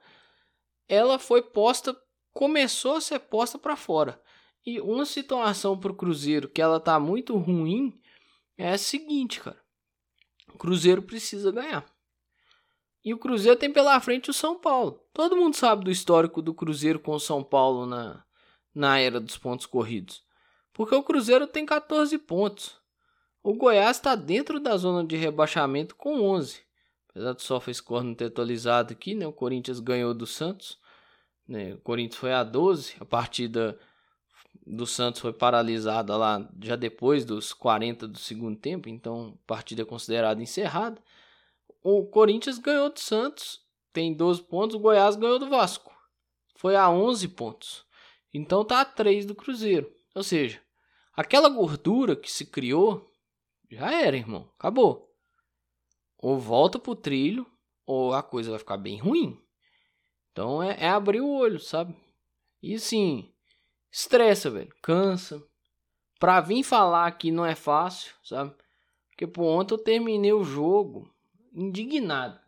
ela 0.89 1.19
foi 1.19 1.43
posta, 1.43 1.97
começou 2.33 2.97
a 2.97 3.01
ser 3.01 3.19
posta 3.21 3.59
para 3.59 3.77
fora. 3.77 4.21
E 4.67 4.81
uma 4.81 5.05
situação 5.05 5.79
para 5.79 5.93
o 5.93 5.97
Cruzeiro 5.97 6.49
que 6.49 6.63
ela 6.63 6.81
tá 6.81 6.99
muito 6.99 7.37
ruim 7.37 8.01
é 8.57 8.71
a 8.71 8.79
seguinte, 8.79 9.41
cara. 9.41 9.63
O 10.53 10.59
Cruzeiro 10.59 11.03
precisa 11.03 11.53
ganhar. 11.53 11.85
E 13.05 13.13
o 13.13 13.19
Cruzeiro 13.19 13.59
tem 13.59 13.71
pela 13.71 14.01
frente 14.01 14.31
o 14.31 14.35
São 14.35 14.59
Paulo. 14.59 15.05
Todo 15.13 15.37
mundo 15.37 15.55
sabe 15.55 15.85
do 15.85 15.91
histórico 15.91 16.41
do 16.41 16.55
Cruzeiro 16.55 16.99
com 16.99 17.13
o 17.13 17.21
São 17.21 17.45
Paulo 17.45 17.85
na, 17.85 18.25
na 18.75 18.99
era 18.99 19.21
dos 19.21 19.37
pontos 19.37 19.67
corridos. 19.67 20.24
Porque 20.75 20.95
o 20.95 21.03
Cruzeiro 21.03 21.47
tem 21.47 21.65
14 21.65 22.19
pontos. 22.19 22.77
O 23.43 23.55
Goiás 23.55 23.97
está 23.97 24.15
dentro 24.15 24.61
da 24.61 24.77
zona 24.77 25.07
de 25.07 25.17
rebaixamento 25.17 25.95
com 25.95 26.21
11. 26.21 26.61
Apesar 27.09 27.33
do 27.33 27.41
SofaScore 27.41 28.05
não 28.05 28.15
ter 28.15 28.27
atualizado 28.27 28.93
aqui, 28.93 29.15
né? 29.15 29.27
O 29.27 29.33
Corinthians 29.33 29.81
ganhou 29.81 30.13
do 30.13 30.27
Santos. 30.27 30.79
Né? 31.47 31.75
O 31.75 31.79
Corinthians 31.79 32.19
foi 32.19 32.33
a 32.33 32.43
12. 32.43 32.97
A 32.99 33.05
partida 33.05 33.79
do 34.67 34.87
Santos 34.87 35.21
foi 35.21 35.33
paralisada 35.33 36.17
lá 36.17 36.49
já 36.61 36.75
depois 36.75 37.25
dos 37.25 37.53
40 37.53 38.09
do 38.09 38.19
segundo 38.19 38.59
tempo, 38.59 38.89
então 38.89 39.39
partida 39.47 39.83
é 39.83 39.85
considerada 39.85 40.43
encerrada. 40.43 41.01
O 41.83 42.07
Corinthians 42.07 42.59
ganhou 42.59 42.89
do 42.91 42.99
Santos, 42.99 43.61
tem 43.93 44.15
12 44.15 44.43
pontos, 44.43 44.75
o 44.75 44.79
Goiás 44.79 45.17
ganhou 45.17 45.39
do 45.39 45.49
Vasco. 45.49 45.95
Foi 46.57 46.77
a 46.77 46.89
11 46.91 47.29
pontos. 47.29 47.85
Então 48.33 48.65
tá 48.65 48.81
a 48.81 48.85
3 48.85 49.27
do 49.27 49.35
Cruzeiro. 49.35 49.93
Ou 50.15 50.23
seja, 50.23 50.61
aquela 51.17 51.49
gordura 51.49 52.17
que 52.17 52.31
se 52.31 52.47
criou 52.47 53.11
já 53.71 53.93
era, 53.93 54.17
irmão. 54.17 54.49
Acabou. 54.59 55.13
Ou 56.19 56.39
volta 56.39 56.79
pro 56.79 56.95
trilho, 56.95 57.47
ou 57.85 58.15
a 58.15 58.23
coisa 58.23 58.51
vai 58.51 58.59
ficar 58.59 58.77
bem 58.77 58.99
ruim. 58.99 59.41
Então 60.33 60.63
é, 60.63 60.77
é 60.81 60.89
abrir 60.89 61.21
o 61.21 61.31
olho, 61.31 61.61
sabe? 61.61 61.95
E 62.63 62.75
assim, 62.75 63.33
estressa, 63.91 64.51
velho. 64.51 64.75
Cansa. 64.83 65.43
Pra 66.19 66.41
vir 66.41 66.63
falar 66.63 67.07
aqui 67.07 67.31
não 67.31 67.45
é 67.45 67.55
fácil, 67.55 68.15
sabe? 68.23 68.55
Porque, 69.11 69.27
pô, 69.27 69.45
ontem 69.45 69.75
eu 69.75 69.79
terminei 69.79 70.33
o 70.33 70.43
jogo 70.43 71.13
indignado. 71.53 72.41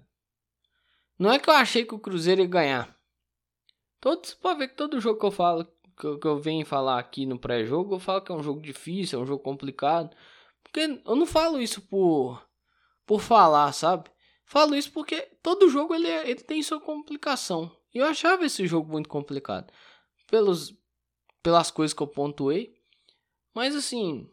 Não 1.19 1.31
é 1.31 1.39
que 1.39 1.49
eu 1.49 1.55
achei 1.55 1.85
que 1.85 1.95
o 1.95 1.99
Cruzeiro 1.99 2.41
ia 2.41 2.47
ganhar. 2.47 2.97
Todos, 4.01 4.35
pode 4.35 4.59
ver 4.59 4.69
que 4.69 4.77
todo 4.77 5.01
jogo 5.01 5.19
que 5.19 5.27
eu 5.27 5.31
falo, 5.31 5.67
que 5.97 6.07
eu, 6.07 6.19
que 6.19 6.27
eu 6.27 6.39
venho 6.39 6.67
falar 6.67 6.99
aqui 6.99 7.25
no 7.25 7.39
pré-jogo, 7.39 7.95
eu 7.95 7.99
falo 7.99 8.21
que 8.21 8.31
é 8.31 8.35
um 8.35 8.43
jogo 8.43 8.61
difícil, 8.61 9.19
é 9.19 9.23
um 9.23 9.27
jogo 9.27 9.43
complicado. 9.43 10.15
Porque 10.63 11.01
eu 11.05 11.17
não 11.17 11.27
falo 11.27 11.61
isso 11.61 11.81
por, 11.81 12.47
por 13.07 13.21
falar, 13.21 13.73
sabe? 13.73 14.11
Falo 14.45 14.75
isso 14.75 14.93
porque 14.93 15.23
todo 15.43 15.69
jogo 15.69 15.95
ele, 15.95 16.09
ele 16.09 16.41
tem 16.43 16.63
sua 16.63 16.81
complicação. 16.81 17.75
E 17.95 17.99
eu 17.99 18.05
achava 18.05 18.45
esse 18.45 18.67
jogo 18.67 18.91
muito 18.91 19.09
complicado. 19.09 19.73
Pelos, 20.31 20.75
pelas 21.43 21.71
coisas 21.71 21.95
que 21.95 22.03
eu 22.03 22.07
pontuei. 22.07 22.75
Mas 23.55 23.75
assim, 23.75 24.31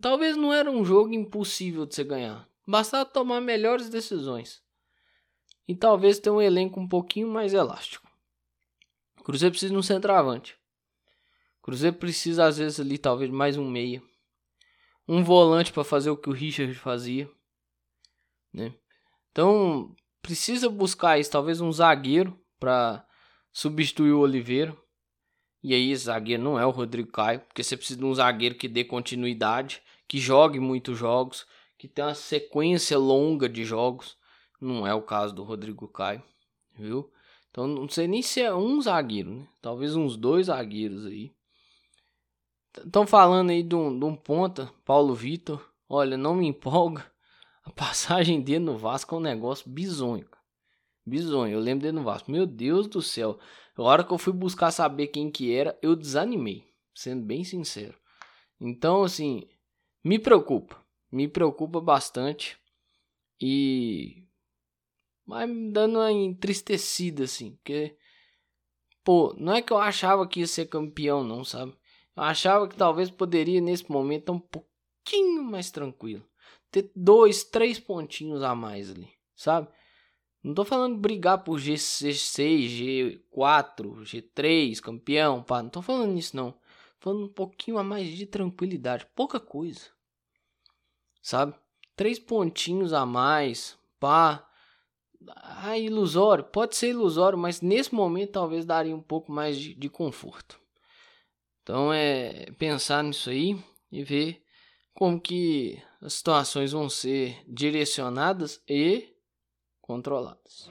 talvez 0.00 0.36
não 0.36 0.52
era 0.52 0.70
um 0.70 0.84
jogo 0.84 1.14
impossível 1.14 1.86
de 1.86 1.94
você 1.94 2.04
ganhar. 2.04 2.46
Bastava 2.66 3.04
tomar 3.06 3.40
melhores 3.40 3.88
decisões. 3.88 4.62
E 5.66 5.74
talvez 5.74 6.18
ter 6.18 6.30
um 6.30 6.42
elenco 6.42 6.78
um 6.78 6.88
pouquinho 6.88 7.28
mais 7.28 7.54
elástico. 7.54 8.09
Cruzeiro 9.30 9.52
precisa 9.52 9.72
de 9.72 9.78
um 9.78 9.82
centroavante. 9.82 10.58
Cruzeiro 11.62 11.94
precisa 11.94 12.46
às 12.46 12.58
vezes 12.58 12.80
ali 12.80 12.98
talvez 12.98 13.30
mais 13.30 13.56
um 13.56 13.64
meia. 13.64 14.02
Um 15.06 15.22
volante 15.22 15.72
para 15.72 15.84
fazer 15.84 16.10
o 16.10 16.16
que 16.16 16.28
o 16.28 16.32
Richard 16.32 16.74
fazia, 16.74 17.30
né? 18.52 18.74
Então, 19.30 19.94
precisa 20.20 20.68
buscar 20.68 21.16
isso, 21.16 21.30
talvez 21.30 21.60
um 21.60 21.70
zagueiro 21.70 22.36
para 22.58 23.06
substituir 23.52 24.10
o 24.10 24.18
Oliveira. 24.18 24.76
E 25.62 25.74
aí, 25.74 25.94
zagueiro 25.94 26.42
não 26.42 26.58
é 26.58 26.66
o 26.66 26.70
Rodrigo 26.70 27.12
Caio, 27.12 27.38
porque 27.38 27.62
você 27.62 27.76
precisa 27.76 28.00
de 28.00 28.04
um 28.04 28.12
zagueiro 28.12 28.56
que 28.56 28.66
dê 28.66 28.82
continuidade, 28.82 29.80
que 30.08 30.18
jogue 30.18 30.58
muitos 30.58 30.98
jogos, 30.98 31.46
que 31.78 31.86
tenha 31.86 32.08
uma 32.08 32.14
sequência 32.16 32.98
longa 32.98 33.48
de 33.48 33.64
jogos. 33.64 34.16
Não 34.60 34.84
é 34.84 34.92
o 34.92 35.02
caso 35.02 35.32
do 35.32 35.44
Rodrigo 35.44 35.86
Caio, 35.86 36.20
viu? 36.76 37.12
Então 37.50 37.66
não 37.66 37.88
sei 37.88 38.06
nem 38.06 38.22
se 38.22 38.40
é 38.40 38.54
um 38.54 38.80
zagueiro, 38.80 39.34
né? 39.34 39.48
Talvez 39.60 39.96
uns 39.96 40.16
dois 40.16 40.46
zagueiros 40.46 41.06
aí. 41.06 41.32
Estão 42.84 43.06
falando 43.06 43.50
aí 43.50 43.62
de 43.62 43.74
um, 43.74 43.98
de 43.98 44.04
um 44.04 44.14
ponta, 44.14 44.72
Paulo 44.84 45.14
Vitor. 45.14 45.68
Olha, 45.88 46.16
não 46.16 46.34
me 46.34 46.46
empolga. 46.48 47.10
A 47.64 47.70
passagem 47.70 48.40
dele 48.40 48.60
no 48.60 48.78
Vasco 48.78 49.14
é 49.14 49.18
um 49.18 49.22
negócio 49.22 49.68
bizonho. 49.68 50.28
Bizonho. 51.04 51.54
Eu 51.54 51.60
lembro 51.60 51.82
dele 51.82 51.98
no 51.98 52.04
Vasco. 52.04 52.30
Meu 52.30 52.46
Deus 52.46 52.86
do 52.86 53.02
céu. 53.02 53.38
A 53.76 53.82
hora 53.82 54.04
que 54.04 54.12
eu 54.12 54.18
fui 54.18 54.32
buscar 54.32 54.70
saber 54.70 55.08
quem 55.08 55.30
que 55.30 55.54
era, 55.54 55.78
eu 55.82 55.96
desanimei. 55.96 56.64
Sendo 56.94 57.24
bem 57.24 57.44
sincero. 57.44 57.98
Então, 58.60 59.02
assim, 59.02 59.48
me 60.04 60.18
preocupa. 60.18 60.76
Me 61.10 61.26
preocupa 61.26 61.80
bastante. 61.80 62.58
E. 63.40 64.26
Vai 65.30 65.46
me 65.46 65.72
dando 65.72 65.98
uma 65.98 66.10
entristecida, 66.10 67.24
assim. 67.24 67.52
Porque. 67.52 67.96
Pô, 69.04 69.34
não 69.38 69.54
é 69.54 69.62
que 69.62 69.72
eu 69.72 69.78
achava 69.78 70.26
que 70.26 70.40
ia 70.40 70.46
ser 70.46 70.66
campeão, 70.66 71.24
não, 71.24 71.44
sabe? 71.44 71.72
Eu 72.16 72.22
achava 72.24 72.68
que 72.68 72.76
talvez 72.76 73.10
poderia, 73.10 73.60
nesse 73.60 73.90
momento, 73.90 74.22
estar 74.22 74.32
um 74.32 74.40
pouquinho 74.40 75.42
mais 75.44 75.70
tranquilo. 75.70 76.28
Ter 76.70 76.90
dois, 76.94 77.44
três 77.44 77.78
pontinhos 77.78 78.42
a 78.42 78.54
mais 78.54 78.90
ali, 78.90 79.08
sabe? 79.34 79.68
Não 80.42 80.52
tô 80.54 80.64
falando 80.64 80.98
brigar 80.98 81.44
por 81.44 81.58
G6, 81.58 83.30
G4, 83.32 84.02
G3, 84.02 84.80
campeão, 84.80 85.42
pá. 85.42 85.62
Não 85.62 85.70
tô 85.70 85.80
falando 85.80 86.12
nisso, 86.12 86.36
não. 86.36 86.52
Tô 86.98 87.10
falando 87.10 87.24
um 87.26 87.32
pouquinho 87.32 87.78
a 87.78 87.84
mais 87.84 88.08
de 88.08 88.26
tranquilidade. 88.26 89.06
Pouca 89.14 89.38
coisa. 89.38 89.86
Sabe? 91.22 91.54
Três 91.94 92.18
pontinhos 92.18 92.92
a 92.92 93.06
mais, 93.06 93.78
pá. 93.98 94.49
Ah, 95.28 95.78
ilusório. 95.78 96.44
Pode 96.44 96.76
ser 96.76 96.88
ilusório, 96.90 97.38
mas 97.38 97.60
nesse 97.60 97.94
momento 97.94 98.32
talvez 98.32 98.64
daria 98.64 98.94
um 98.94 99.02
pouco 99.02 99.30
mais 99.30 99.58
de, 99.58 99.74
de 99.74 99.88
conforto. 99.88 100.60
Então 101.62 101.92
é 101.92 102.50
pensar 102.58 103.04
nisso 103.04 103.30
aí 103.30 103.58
e 103.92 104.02
ver 104.02 104.42
como 104.94 105.20
que 105.20 105.80
as 106.00 106.14
situações 106.14 106.72
vão 106.72 106.88
ser 106.88 107.42
direcionadas 107.46 108.62
e 108.68 109.14
controladas. 109.80 110.70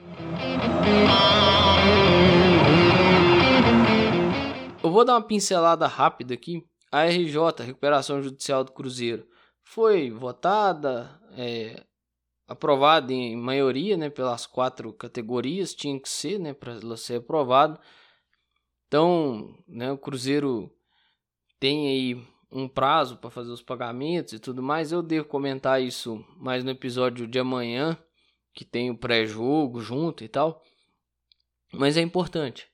Eu 4.82 4.90
vou 4.90 5.04
dar 5.04 5.14
uma 5.14 5.22
pincelada 5.22 5.86
rápida 5.86 6.34
aqui. 6.34 6.64
A 6.90 7.04
RJ, 7.04 7.36
Recuperação 7.64 8.22
Judicial 8.22 8.64
do 8.64 8.72
Cruzeiro, 8.72 9.26
foi 9.62 10.10
votada, 10.10 11.20
é, 11.36 11.84
aprovada 12.50 13.12
em 13.12 13.36
maioria, 13.36 13.96
né, 13.96 14.10
pelas 14.10 14.44
quatro 14.44 14.92
categorias, 14.92 15.72
tinha 15.72 15.98
que 16.00 16.08
ser, 16.08 16.40
né, 16.40 16.52
para 16.52 16.96
ser 16.96 17.18
aprovada. 17.18 17.80
Então, 18.88 19.56
né, 19.68 19.92
o 19.92 19.96
Cruzeiro 19.96 20.68
tem 21.60 21.86
aí 21.86 22.26
um 22.50 22.66
prazo 22.66 23.18
para 23.18 23.30
fazer 23.30 23.52
os 23.52 23.62
pagamentos 23.62 24.32
e 24.32 24.40
tudo 24.40 24.60
mais. 24.60 24.90
Eu 24.90 25.00
devo 25.00 25.28
comentar 25.28 25.80
isso 25.80 26.24
mais 26.38 26.64
no 26.64 26.72
episódio 26.72 27.24
de 27.28 27.38
amanhã, 27.38 27.96
que 28.52 28.64
tem 28.64 28.90
o 28.90 28.98
pré-jogo 28.98 29.80
junto 29.80 30.24
e 30.24 30.28
tal. 30.28 30.60
Mas 31.72 31.96
é 31.96 32.00
importante. 32.00 32.66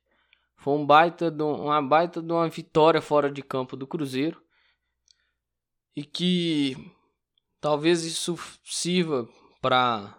Foi 0.57 0.73
um 0.73 0.87
baita 0.87 1.31
de 1.31 1.43
uma 1.43 1.83
baita 1.83 2.23
de 2.23 2.33
uma 2.33 2.49
vitória 2.49 3.03
fora 3.03 3.31
de 3.31 3.43
campo 3.43 3.77
do 3.77 3.87
Cruzeiro. 3.87 4.41
E 5.95 6.03
que 6.03 6.75
talvez 7.61 8.05
isso 8.05 8.39
sirva 8.65 9.29
para 9.67 10.17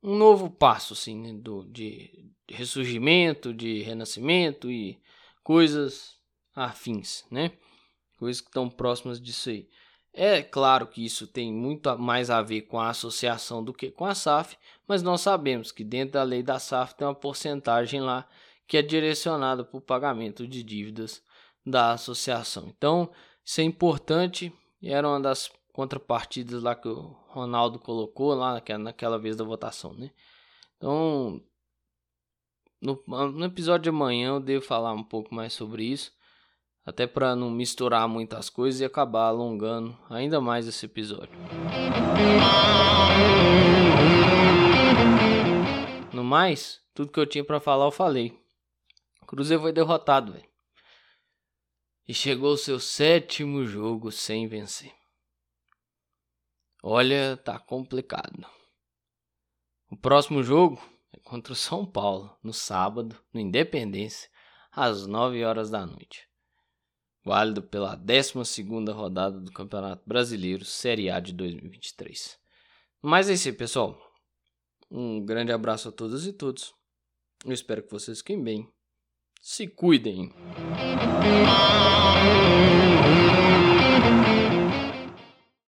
um 0.00 0.14
novo 0.14 0.48
passo 0.48 0.92
assim, 0.92 1.40
do, 1.40 1.64
de, 1.64 2.30
ressurgimento, 2.48 3.52
de 3.52 3.82
renascimento 3.82 4.70
e 4.70 4.96
coisas 5.42 6.20
afins, 6.54 7.24
né? 7.32 7.50
Coisas 8.16 8.40
que 8.40 8.46
estão 8.46 8.70
próximas 8.70 9.20
disso 9.20 9.50
aí. 9.50 9.68
É 10.12 10.40
claro 10.40 10.86
que 10.86 11.04
isso 11.04 11.26
tem 11.26 11.52
muito 11.52 11.98
mais 11.98 12.30
a 12.30 12.40
ver 12.40 12.62
com 12.62 12.78
a 12.78 12.90
associação 12.90 13.64
do 13.64 13.74
que 13.74 13.90
com 13.90 14.04
a 14.04 14.14
SAF, 14.14 14.56
mas 14.86 15.02
nós 15.02 15.20
sabemos 15.20 15.72
que 15.72 15.82
dentro 15.82 16.12
da 16.12 16.22
lei 16.22 16.44
da 16.44 16.60
SAF 16.60 16.94
tem 16.94 17.08
uma 17.08 17.16
porcentagem 17.16 18.00
lá 18.00 18.24
que 18.68 18.76
é 18.76 18.82
direcionada 18.82 19.64
para 19.64 19.78
o 19.78 19.82
pagamento 19.82 20.46
de 20.46 20.62
dívidas 20.62 21.20
da 21.66 21.90
associação. 21.90 22.68
Então, 22.68 23.10
isso 23.44 23.60
é 23.60 23.64
importante 23.64 24.52
era 24.80 25.08
uma 25.08 25.18
das 25.18 25.50
contrapartidas 25.78 26.60
lá 26.60 26.74
que 26.74 26.88
o 26.88 27.14
Ronaldo 27.28 27.78
colocou 27.78 28.34
lá 28.34 28.54
naquela, 28.54 28.80
naquela 28.80 29.16
vez 29.16 29.36
da 29.36 29.44
votação, 29.44 29.92
né? 29.92 30.10
Então, 30.76 31.40
no, 32.82 33.00
no 33.06 33.44
episódio 33.44 33.84
de 33.84 33.88
amanhã 33.90 34.30
eu 34.30 34.40
devo 34.40 34.64
falar 34.64 34.92
um 34.92 35.04
pouco 35.04 35.32
mais 35.32 35.52
sobre 35.52 35.84
isso. 35.84 36.12
Até 36.84 37.06
para 37.06 37.36
não 37.36 37.48
misturar 37.48 38.08
muitas 38.08 38.50
coisas 38.50 38.80
e 38.80 38.84
acabar 38.84 39.28
alongando 39.28 39.96
ainda 40.10 40.40
mais 40.40 40.66
esse 40.66 40.84
episódio. 40.84 41.38
No 46.12 46.24
mais, 46.24 46.80
tudo 46.92 47.12
que 47.12 47.20
eu 47.20 47.26
tinha 47.26 47.44
para 47.44 47.60
falar 47.60 47.84
eu 47.84 47.92
falei. 47.92 48.36
Cruzeiro 49.28 49.62
foi 49.62 49.72
derrotado, 49.72 50.32
velho. 50.32 50.48
E 52.08 52.12
chegou 52.12 52.54
o 52.54 52.58
seu 52.58 52.80
sétimo 52.80 53.64
jogo 53.64 54.10
sem 54.10 54.48
vencer. 54.48 54.97
Olha, 56.82 57.36
tá 57.36 57.58
complicado. 57.58 58.46
O 59.90 59.96
próximo 59.96 60.42
jogo 60.42 60.80
é 61.12 61.18
contra 61.20 61.52
o 61.52 61.56
São 61.56 61.84
Paulo, 61.84 62.36
no 62.42 62.52
sábado, 62.52 63.16
no 63.32 63.40
Independência, 63.40 64.30
às 64.70 65.06
9 65.06 65.44
horas 65.44 65.70
da 65.70 65.84
noite 65.86 66.28
válido 67.28 67.62
pela 67.62 67.94
12 67.94 68.62
rodada 68.90 69.38
do 69.38 69.52
Campeonato 69.52 70.02
Brasileiro 70.06 70.64
Série 70.64 71.10
A 71.10 71.20
de 71.20 71.34
2023. 71.34 72.38
Mas 73.02 73.28
é 73.28 73.34
isso 73.34 73.48
aí, 73.48 73.54
pessoal. 73.54 74.00
Um 74.90 75.22
grande 75.24 75.52
abraço 75.52 75.90
a 75.90 75.92
todas 75.92 76.26
e 76.26 76.32
todos. 76.32 76.74
Eu 77.44 77.52
espero 77.52 77.82
que 77.82 77.92
vocês 77.92 78.18
fiquem 78.18 78.42
bem. 78.42 78.66
Se 79.42 79.68
cuidem. 79.68 80.32